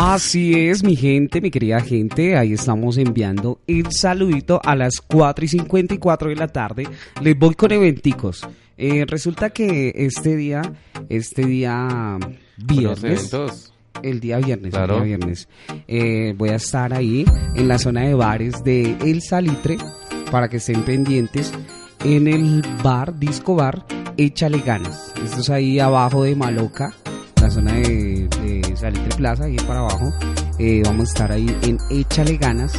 Así 0.00 0.54
es, 0.54 0.84
mi 0.84 0.94
gente, 0.94 1.40
mi 1.40 1.50
querida 1.50 1.80
gente. 1.80 2.36
Ahí 2.36 2.52
estamos 2.52 2.98
enviando 2.98 3.58
el 3.66 3.90
saludito 3.90 4.60
a 4.62 4.76
las 4.76 5.00
4 5.00 5.44
y 5.44 5.48
54 5.48 6.28
de 6.28 6.36
la 6.36 6.46
tarde. 6.46 6.86
Les 7.20 7.36
voy 7.36 7.56
con 7.56 7.72
eventicos. 7.72 8.46
Eh, 8.76 9.04
resulta 9.08 9.50
que 9.50 9.92
este 9.96 10.36
día, 10.36 10.62
este 11.08 11.44
día 11.46 12.16
viernes, 12.58 13.34
el 14.00 14.20
día 14.20 14.38
viernes, 14.38 14.70
Claro. 14.70 14.98
el 14.98 15.04
día 15.04 15.16
viernes, 15.16 15.48
eh, 15.88 16.32
voy 16.38 16.50
a 16.50 16.54
estar 16.56 16.94
ahí 16.94 17.24
en 17.56 17.66
la 17.66 17.80
zona 17.80 18.02
de 18.02 18.14
bares 18.14 18.62
de 18.62 18.96
El 19.04 19.20
Salitre 19.20 19.78
para 20.30 20.48
que 20.48 20.58
estén 20.58 20.84
pendientes 20.84 21.52
en 22.04 22.28
el 22.28 22.62
bar, 22.84 23.18
disco 23.18 23.56
bar, 23.56 23.84
Échale 24.16 24.60
Ganas. 24.60 25.12
Esto 25.24 25.40
es 25.40 25.50
ahí 25.50 25.80
abajo 25.80 26.22
de 26.22 26.36
Maloca, 26.36 26.94
la 27.48 27.54
zona 27.54 27.72
de, 27.72 28.28
de 28.42 28.76
Salitre 28.76 29.16
Plaza, 29.16 29.44
ahí 29.44 29.56
para 29.66 29.80
abajo. 29.80 30.12
Eh, 30.58 30.82
vamos 30.84 31.08
a 31.08 31.12
estar 31.12 31.32
ahí 31.32 31.46
en 31.62 31.78
Échale 31.90 32.36
Ganas 32.36 32.74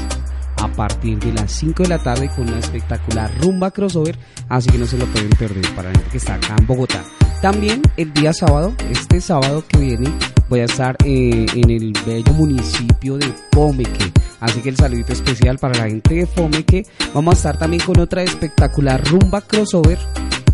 a 0.57 0.67
partir 0.67 1.17
de 1.17 1.33
las 1.33 1.51
5 1.51 1.83
de 1.83 1.89
la 1.89 1.97
tarde 1.97 2.29
con 2.35 2.47
una 2.47 2.59
espectacular 2.59 3.31
rumba 3.41 3.71
crossover, 3.71 4.15
así 4.47 4.69
que 4.69 4.77
no 4.77 4.85
se 4.85 4.97
lo 4.97 5.05
pueden 5.07 5.29
perder 5.31 5.65
para 5.75 5.89
la 5.89 5.95
gente 5.95 6.11
que 6.11 6.17
está 6.17 6.35
acá 6.35 6.55
en 6.59 6.67
Bogotá. 6.67 7.03
También 7.41 7.81
el 7.97 8.13
día 8.13 8.31
sábado, 8.31 8.73
este 8.91 9.21
sábado 9.21 9.63
que 9.67 9.79
viene, 9.79 10.11
voy 10.49 10.59
a 10.59 10.65
estar 10.65 10.95
eh, 11.03 11.47
en 11.55 11.69
el 11.71 11.93
bello 12.05 12.33
municipio 12.33 13.17
de 13.17 13.33
Fomeque. 13.51 14.11
Así 14.39 14.61
que 14.61 14.69
el 14.69 14.75
saludito 14.75 15.13
especial 15.13 15.57
para 15.57 15.79
la 15.79 15.89
gente 15.89 16.13
de 16.13 16.27
Fomeque. 16.27 16.85
Vamos 17.13 17.33
a 17.33 17.37
estar 17.37 17.57
también 17.57 17.81
con 17.83 17.99
otra 17.99 18.21
espectacular 18.21 19.03
rumba 19.05 19.41
crossover 19.41 19.97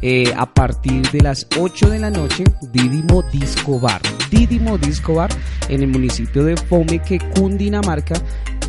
eh, 0.02 0.34
a 0.36 0.54
partir 0.54 1.10
de 1.12 1.22
las 1.22 1.48
8 1.58 1.90
de 1.90 2.00
la 2.00 2.10
noche, 2.10 2.44
Didimo 2.72 3.24
Disco 3.24 3.80
Bar. 3.80 4.02
Didimo 4.30 4.78
Disco 4.78 5.16
Bar 5.16 5.30
en 5.70 5.82
el 5.82 5.88
municipio 5.88 6.44
de 6.44 6.58
Fomeque, 6.58 7.20
Cundinamarca. 7.36 8.16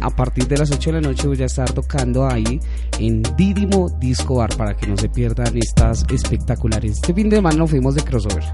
A 0.00 0.10
partir 0.10 0.46
de 0.46 0.58
las 0.58 0.70
8 0.70 0.92
de 0.92 1.00
la 1.00 1.08
noche 1.08 1.26
voy 1.26 1.42
a 1.42 1.46
estar 1.46 1.72
tocando 1.72 2.26
ahí 2.26 2.60
en 2.98 3.22
Didimo 3.36 3.88
Disco 3.98 4.36
Bar 4.36 4.54
para 4.56 4.76
que 4.76 4.86
no 4.86 4.96
se 4.96 5.08
pierdan 5.08 5.56
estas 5.56 6.04
espectaculares. 6.10 6.92
Este 6.92 7.14
fin 7.14 7.28
de 7.28 7.36
semana 7.36 7.56
nos 7.56 7.70
fuimos 7.70 7.94
de 7.94 8.02
crossover. 8.02 8.44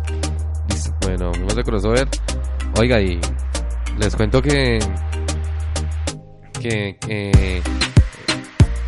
Bueno, 1.03 1.33
fuimos 1.35 1.57
de 1.57 1.65
crossover. 1.65 2.09
Oiga, 2.79 3.01
y 3.01 3.21
les 3.99 4.17
cuento 4.17 4.41
que. 4.41 4.79
que. 6.61 6.97
que 7.01 7.63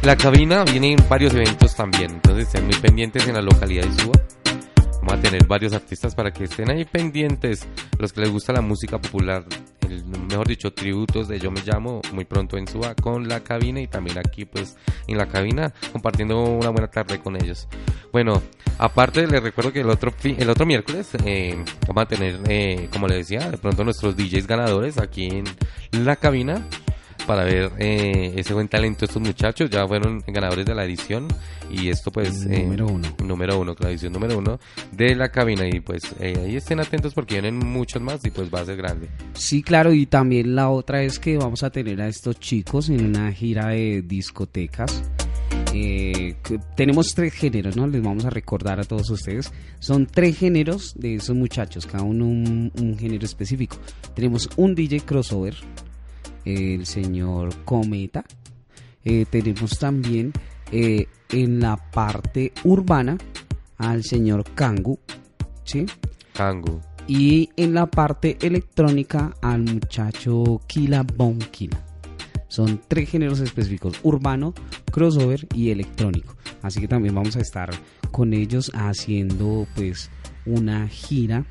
la 0.05 0.16
cabina 0.16 0.64
viene 0.64 0.92
en 0.92 1.09
varios 1.09 1.32
eventos 1.34 1.74
también. 1.74 2.12
Entonces 2.12 2.46
estén 2.46 2.64
muy 2.66 2.74
pendientes 2.76 3.26
en 3.26 3.34
la 3.34 3.42
localidad 3.42 3.84
de 3.86 4.02
Suba. 4.02 4.20
Vamos 5.02 5.12
a 5.14 5.20
tener 5.20 5.46
varios 5.46 5.72
artistas 5.72 6.14
para 6.14 6.30
que 6.32 6.44
estén 6.44 6.70
ahí 6.70 6.84
pendientes. 6.84 7.66
Los 7.98 8.12
que 8.12 8.20
les 8.22 8.30
gusta 8.30 8.52
la 8.52 8.61
música 8.61 8.98
popular 9.00 9.44
el- 9.88 10.05
mejor 10.05 10.48
dicho, 10.48 10.72
tributos 10.72 11.28
de 11.28 11.38
Yo 11.38 11.50
Me 11.50 11.61
Llamo 11.64 12.00
muy 12.12 12.24
pronto 12.24 12.57
en 12.57 12.66
Suba 12.66 12.94
con 12.94 13.28
la 13.28 13.40
cabina 13.40 13.80
y 13.80 13.86
también 13.86 14.18
aquí 14.18 14.44
pues 14.46 14.76
en 15.07 15.18
la 15.18 15.26
cabina 15.26 15.72
compartiendo 15.92 16.42
una 16.42 16.70
buena 16.70 16.88
tarde 16.88 17.18
con 17.20 17.36
ellos. 17.36 17.68
Bueno, 18.12 18.42
aparte 18.78 19.26
les 19.26 19.42
recuerdo 19.42 19.72
que 19.72 19.80
el 19.80 19.90
otro 19.90 20.12
el 20.22 20.48
otro 20.50 20.64
miércoles 20.66 21.09
eh, 21.24 21.62
vamos 21.86 22.02
a 22.02 22.07
tener, 22.07 22.40
eh, 22.48 22.88
como 22.92 23.09
les 23.09 23.18
decía, 23.28 23.50
de 23.50 23.59
pronto 23.59 23.84
nuestros 23.84 24.16
DJs 24.16 24.46
ganadores 24.46 24.98
aquí 24.98 25.28
en 25.28 25.44
la 26.05 26.16
cabina 26.16 26.66
para 27.27 27.45
ver 27.45 27.72
eh, 27.79 28.33
ese 28.37 28.55
buen 28.55 28.68
talento 28.68 29.01
de 29.01 29.07
estos 29.07 29.22
muchachos. 29.22 29.70
Ya 29.70 29.87
fueron 29.87 30.22
ganadores 30.27 30.64
de 30.66 30.75
la 30.75 30.85
edición 30.85 31.29
y 31.70 31.89
esto 31.89 32.11
pues... 32.11 32.47
eh, 32.47 32.62
Número 32.62 32.87
uno. 32.87 33.09
Número 33.25 33.59
uno, 33.61 33.75
la 33.79 33.91
edición 33.91 34.12
número 34.12 34.39
uno 34.39 34.59
de 34.93 35.14
la 35.14 35.31
cabina 35.31 35.66
y 35.66 35.81
pues 35.81 36.03
eh, 36.20 36.35
ahí 36.45 36.57
estén 36.57 36.81
atentos 36.81 37.14
porque 37.14 37.35
vienen 37.41 37.57
muchos 37.59 38.01
más 38.03 38.25
y 38.25 38.31
pues 38.31 38.53
va 38.53 38.61
a 38.61 38.64
ser 38.66 38.77
grande. 38.77 39.09
Sí, 39.35 39.62
claro, 39.62 39.93
y 39.93 40.07
también 40.07 40.55
la 40.55 40.68
otra 40.70 41.03
es 41.03 41.18
que 41.18 41.37
vamos 41.37 41.62
a 41.62 41.70
tener 41.70 42.01
a 42.01 42.09
estos 42.09 42.39
chicos 42.39 42.89
en 42.89 43.05
una 43.07 43.33
gira 43.33 43.68
de 43.68 44.03
discotecas. 44.03 45.03
Eh, 45.77 46.37
tenemos 46.77 47.14
tres 47.14 47.33
géneros, 47.35 47.77
¿no? 47.77 47.87
Les 47.89 48.01
vamos 48.03 48.25
a 48.25 48.31
recordar 48.31 48.79
a 48.79 48.85
todos 48.85 49.11
ustedes. 49.11 49.53
Son 49.81 50.07
tres 50.07 50.39
géneros 50.39 50.95
de 50.97 51.16
esos 51.16 51.35
muchachos, 51.35 51.87
cada 51.87 52.05
uno 52.05 52.27
un, 52.27 52.70
un 52.81 52.97
género 52.97 53.25
específico. 53.25 53.77
Tenemos 54.14 54.49
un 54.57 54.75
DJ 54.77 55.01
crossover, 55.01 55.57
el 56.45 56.86
señor 56.86 57.55
Cometa. 57.64 58.24
Eh, 59.05 59.26
tenemos 59.28 59.78
también 59.78 60.32
eh, 60.72 61.07
en 61.30 61.61
la 61.61 61.76
parte 61.76 62.53
urbana 62.64 63.18
al 63.78 64.03
señor 64.03 64.45
Kangu, 64.55 64.99
¿sí? 65.64 65.86
Kangu. 66.32 66.80
Y 67.07 67.51
en 67.57 67.74
la 67.74 67.86
parte 67.86 68.38
electrónica 68.40 69.34
al 69.42 69.62
muchacho 69.62 70.61
Kila 70.66 71.03
Bon 71.03 71.38
Kila. 71.38 71.78
Son 72.49 72.80
tres 72.86 73.11
géneros 73.11 73.40
específicos, 73.40 73.99
urbano, 74.05 74.55
crossover 74.90 75.47
y 75.55 75.70
electrónico. 75.70 76.36
Así 76.62 76.80
que 76.80 76.88
también 76.88 77.14
vamos 77.14 77.36
a 77.36 77.40
estar 77.40 77.70
con 78.11 78.32
ellos 78.32 78.70
haciendo 78.74 79.66
pues 79.74 80.09
una 80.47 80.86
gira 80.88 81.45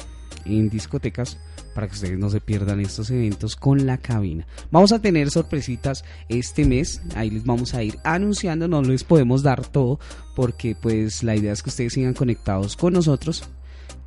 en 0.45 0.69
discotecas 0.69 1.39
para 1.73 1.87
que 1.87 1.93
ustedes 1.93 2.19
no 2.19 2.29
se 2.29 2.41
pierdan 2.41 2.79
estos 2.79 3.09
eventos 3.09 3.55
con 3.55 3.85
la 3.85 3.97
cabina. 3.97 4.45
Vamos 4.71 4.91
a 4.91 4.99
tener 4.99 5.31
sorpresitas 5.31 6.03
este 6.29 6.65
mes, 6.65 7.01
ahí 7.15 7.29
les 7.29 7.43
vamos 7.43 7.73
a 7.73 7.83
ir 7.83 7.97
anunciando, 8.03 8.67
no 8.67 8.81
les 8.81 9.03
podemos 9.03 9.43
dar 9.43 9.65
todo 9.65 9.99
porque 10.35 10.75
pues 10.79 11.23
la 11.23 11.35
idea 11.35 11.53
es 11.53 11.63
que 11.63 11.69
ustedes 11.69 11.93
sigan 11.93 12.13
conectados 12.13 12.75
con 12.75 12.93
nosotros 12.93 13.43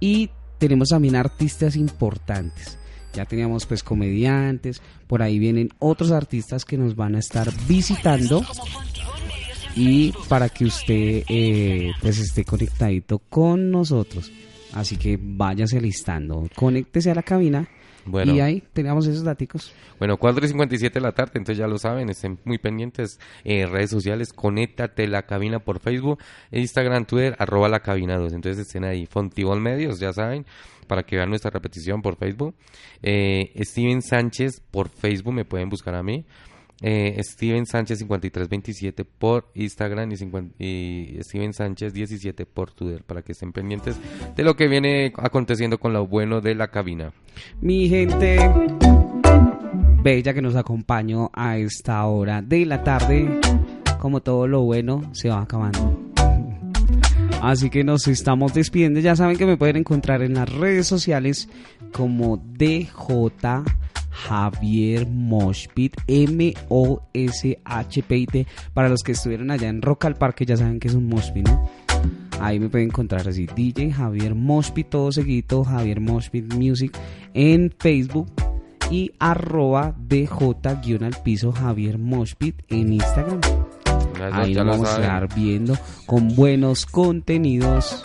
y 0.00 0.30
tenemos 0.58 0.90
también 0.90 1.16
artistas 1.16 1.76
importantes. 1.76 2.78
Ya 3.12 3.24
teníamos 3.24 3.64
pues 3.64 3.82
comediantes, 3.82 4.82
por 5.06 5.22
ahí 5.22 5.38
vienen 5.38 5.70
otros 5.78 6.10
artistas 6.10 6.64
que 6.64 6.76
nos 6.76 6.96
van 6.96 7.14
a 7.16 7.18
estar 7.18 7.50
visitando 7.66 8.44
y 9.74 10.12
para 10.28 10.48
que 10.48 10.66
usted 10.66 11.24
eh, 11.28 11.92
pues 12.00 12.18
esté 12.18 12.44
conectadito 12.44 13.18
con 13.18 13.70
nosotros. 13.70 14.30
Así 14.74 14.96
que 14.96 15.18
váyase 15.20 15.78
alistando, 15.78 16.48
conéctese 16.54 17.10
a 17.10 17.14
la 17.14 17.22
cabina 17.22 17.68
Bueno. 18.04 18.34
y 18.34 18.40
ahí 18.40 18.62
teníamos 18.72 19.06
esos 19.06 19.24
daticos. 19.24 19.72
Bueno, 19.98 20.16
4 20.18 20.44
y 20.44 20.48
57 20.48 20.94
de 20.94 21.00
la 21.00 21.12
tarde, 21.12 21.32
entonces 21.36 21.58
ya 21.58 21.66
lo 21.66 21.78
saben, 21.78 22.10
estén 22.10 22.38
muy 22.44 22.58
pendientes. 22.58 23.18
Eh, 23.44 23.64
redes 23.66 23.90
sociales, 23.90 24.32
conéctate 24.32 25.06
la 25.08 25.22
cabina 25.22 25.60
por 25.60 25.80
Facebook, 25.80 26.18
Instagram, 26.50 27.06
Twitter, 27.06 27.34
arroba 27.38 27.68
la 27.68 27.80
cabina 27.80 28.18
2. 28.18 28.32
Entonces 28.34 28.66
estén 28.66 28.84
ahí, 28.84 29.06
Fontibón 29.06 29.62
Medios, 29.62 29.98
ya 29.98 30.12
saben, 30.12 30.44
para 30.86 31.04
que 31.04 31.16
vean 31.16 31.30
nuestra 31.30 31.50
repetición 31.50 32.02
por 32.02 32.16
Facebook. 32.16 32.54
Eh, 33.02 33.52
Steven 33.64 34.02
Sánchez 34.02 34.60
por 34.70 34.88
Facebook, 34.90 35.32
me 35.32 35.44
pueden 35.44 35.68
buscar 35.70 35.94
a 35.94 36.02
mí. 36.02 36.26
Eh, 36.82 37.18
Steven 37.22 37.64
Sánchez 37.64 38.00
5327 38.00 39.04
por 39.06 39.50
Instagram 39.54 40.12
y, 40.12 40.16
50 40.18 40.54
y 40.62 41.18
Steven 41.22 41.54
Sánchez 41.54 41.94
17 41.94 42.44
por 42.44 42.72
Twitter 42.72 43.02
para 43.02 43.22
que 43.22 43.32
estén 43.32 43.52
pendientes 43.52 43.96
de 44.36 44.44
lo 44.44 44.56
que 44.56 44.68
viene 44.68 45.12
aconteciendo 45.16 45.78
con 45.78 45.94
lo 45.94 46.06
bueno 46.06 46.42
de 46.42 46.54
la 46.54 46.68
cabina. 46.68 47.12
Mi 47.62 47.88
gente 47.88 48.38
bella 50.02 50.34
que 50.34 50.42
nos 50.42 50.54
acompañó 50.54 51.30
a 51.32 51.56
esta 51.56 52.04
hora 52.04 52.42
de 52.42 52.66
la 52.66 52.84
tarde, 52.84 53.40
como 53.98 54.20
todo 54.20 54.46
lo 54.46 54.60
bueno 54.62 55.10
se 55.14 55.30
va 55.30 55.40
acabando. 55.40 55.98
Así 57.42 57.70
que 57.70 57.84
nos 57.84 58.06
estamos 58.06 58.52
despidiendo. 58.54 59.00
Ya 59.00 59.16
saben 59.16 59.36
que 59.36 59.46
me 59.46 59.56
pueden 59.56 59.76
encontrar 59.76 60.22
en 60.22 60.34
las 60.34 60.52
redes 60.52 60.86
sociales 60.86 61.48
como 61.92 62.36
DJ 62.36 62.88
Javier 64.16 65.06
Moshpit, 65.06 65.96
M-O-S-H-P-I-T. 66.06 66.46
Para 68.72 68.88
los 68.88 69.02
que 69.02 69.12
estuvieron 69.12 69.50
allá 69.50 69.68
en 69.68 69.82
Rock 69.82 70.06
al 70.06 70.16
Parque, 70.16 70.46
ya 70.46 70.56
saben 70.56 70.80
que 70.80 70.88
es 70.88 70.94
un 70.94 71.06
Moshpit, 71.08 71.46
¿no? 71.46 71.68
Ahí 72.40 72.58
me 72.58 72.68
pueden 72.68 72.88
encontrar 72.88 73.28
así, 73.28 73.46
DJ 73.46 73.92
Javier 73.92 74.34
Moshpit, 74.34 74.88
todo 74.88 75.12
seguido, 75.12 75.64
Javier 75.64 76.00
Moshpit 76.00 76.52
Music 76.54 76.96
en 77.32 77.72
Facebook 77.78 78.30
y 78.90 79.12
arroba 79.18 79.94
DJ 79.98 80.56
al 81.02 81.16
piso 81.22 81.52
Javier 81.52 81.98
Moshpit 81.98 82.62
en 82.68 82.94
Instagram. 82.94 83.40
Ahí 84.32 84.54
nos 84.54 84.66
vamos 84.66 84.88
a 84.88 85.00
estar 85.00 85.34
viendo 85.34 85.76
con 86.06 86.34
buenos 86.34 86.86
contenidos 86.86 88.02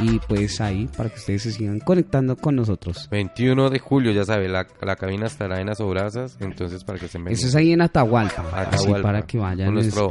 y 0.00 0.18
pues 0.20 0.60
ahí 0.60 0.88
para 0.96 1.08
que 1.08 1.16
ustedes 1.16 1.42
se 1.42 1.52
sigan 1.52 1.80
conectando 1.80 2.36
con 2.36 2.56
nosotros. 2.56 3.08
21 3.10 3.70
de 3.70 3.78
julio, 3.78 4.12
ya 4.12 4.24
sabe, 4.24 4.48
la, 4.48 4.66
la 4.80 4.96
cabina 4.96 5.26
estará 5.26 5.60
en 5.60 5.68
Asobrazas, 5.68 6.36
entonces 6.40 6.84
para 6.84 6.98
que 6.98 7.08
se 7.08 7.18
Eso 7.26 7.46
es 7.46 7.54
ahí 7.54 7.72
en 7.72 7.82
Atahualpa, 7.82 8.44
así 8.54 8.76
Atahualpa, 8.76 9.02
para 9.02 9.22
que 9.22 9.38
vayan 9.38 9.74
nuestro 9.74 10.08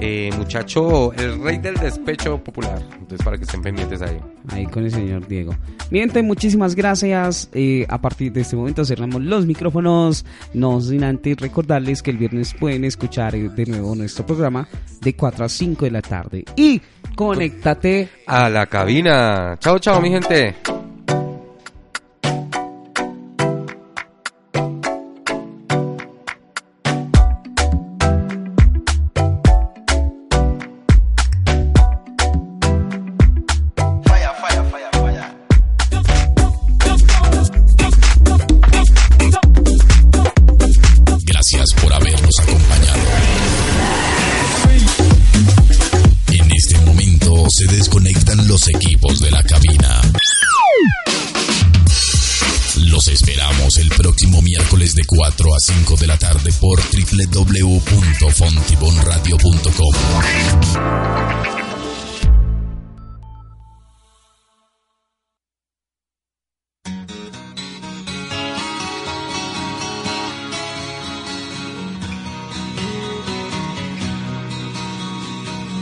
eh, 0.00 0.30
muchacho, 0.36 1.12
el 1.14 1.42
rey 1.42 1.58
del 1.58 1.74
despecho 1.74 2.42
popular. 2.42 2.82
Entonces 2.92 3.24
para 3.24 3.38
que 3.38 3.44
estén 3.44 3.62
pendientes 3.62 4.02
ahí. 4.02 4.18
ahí 4.48 4.66
con 4.66 4.84
el 4.84 4.90
señor 4.90 5.26
Diego. 5.26 5.54
Miente, 5.90 6.22
muchísimas 6.22 6.74
gracias. 6.74 7.48
Eh, 7.52 7.86
a 7.88 8.00
partir 8.00 8.32
de 8.32 8.42
este 8.42 8.56
momento 8.56 8.84
cerramos 8.84 9.22
los 9.22 9.46
micrófonos. 9.46 10.24
No 10.52 10.80
sin 10.80 11.04
antes 11.04 11.38
recordarles 11.38 12.02
que 12.02 12.10
el 12.10 12.18
viernes 12.18 12.54
pueden 12.54 12.84
escuchar 12.84 13.32
de 13.36 13.66
nuevo 13.66 13.94
nuestro 13.94 14.26
programa 14.26 14.68
de 15.00 15.14
4 15.14 15.44
a 15.44 15.48
5 15.48 15.84
de 15.84 15.90
la 15.90 16.02
tarde. 16.02 16.44
Y 16.56 16.80
conéctate 17.16 18.08
A 18.26 18.48
la 18.48 18.66
cabina. 18.66 19.56
Chao, 19.58 19.78
chao, 19.78 20.00
mi 20.00 20.10
gente. 20.10 20.85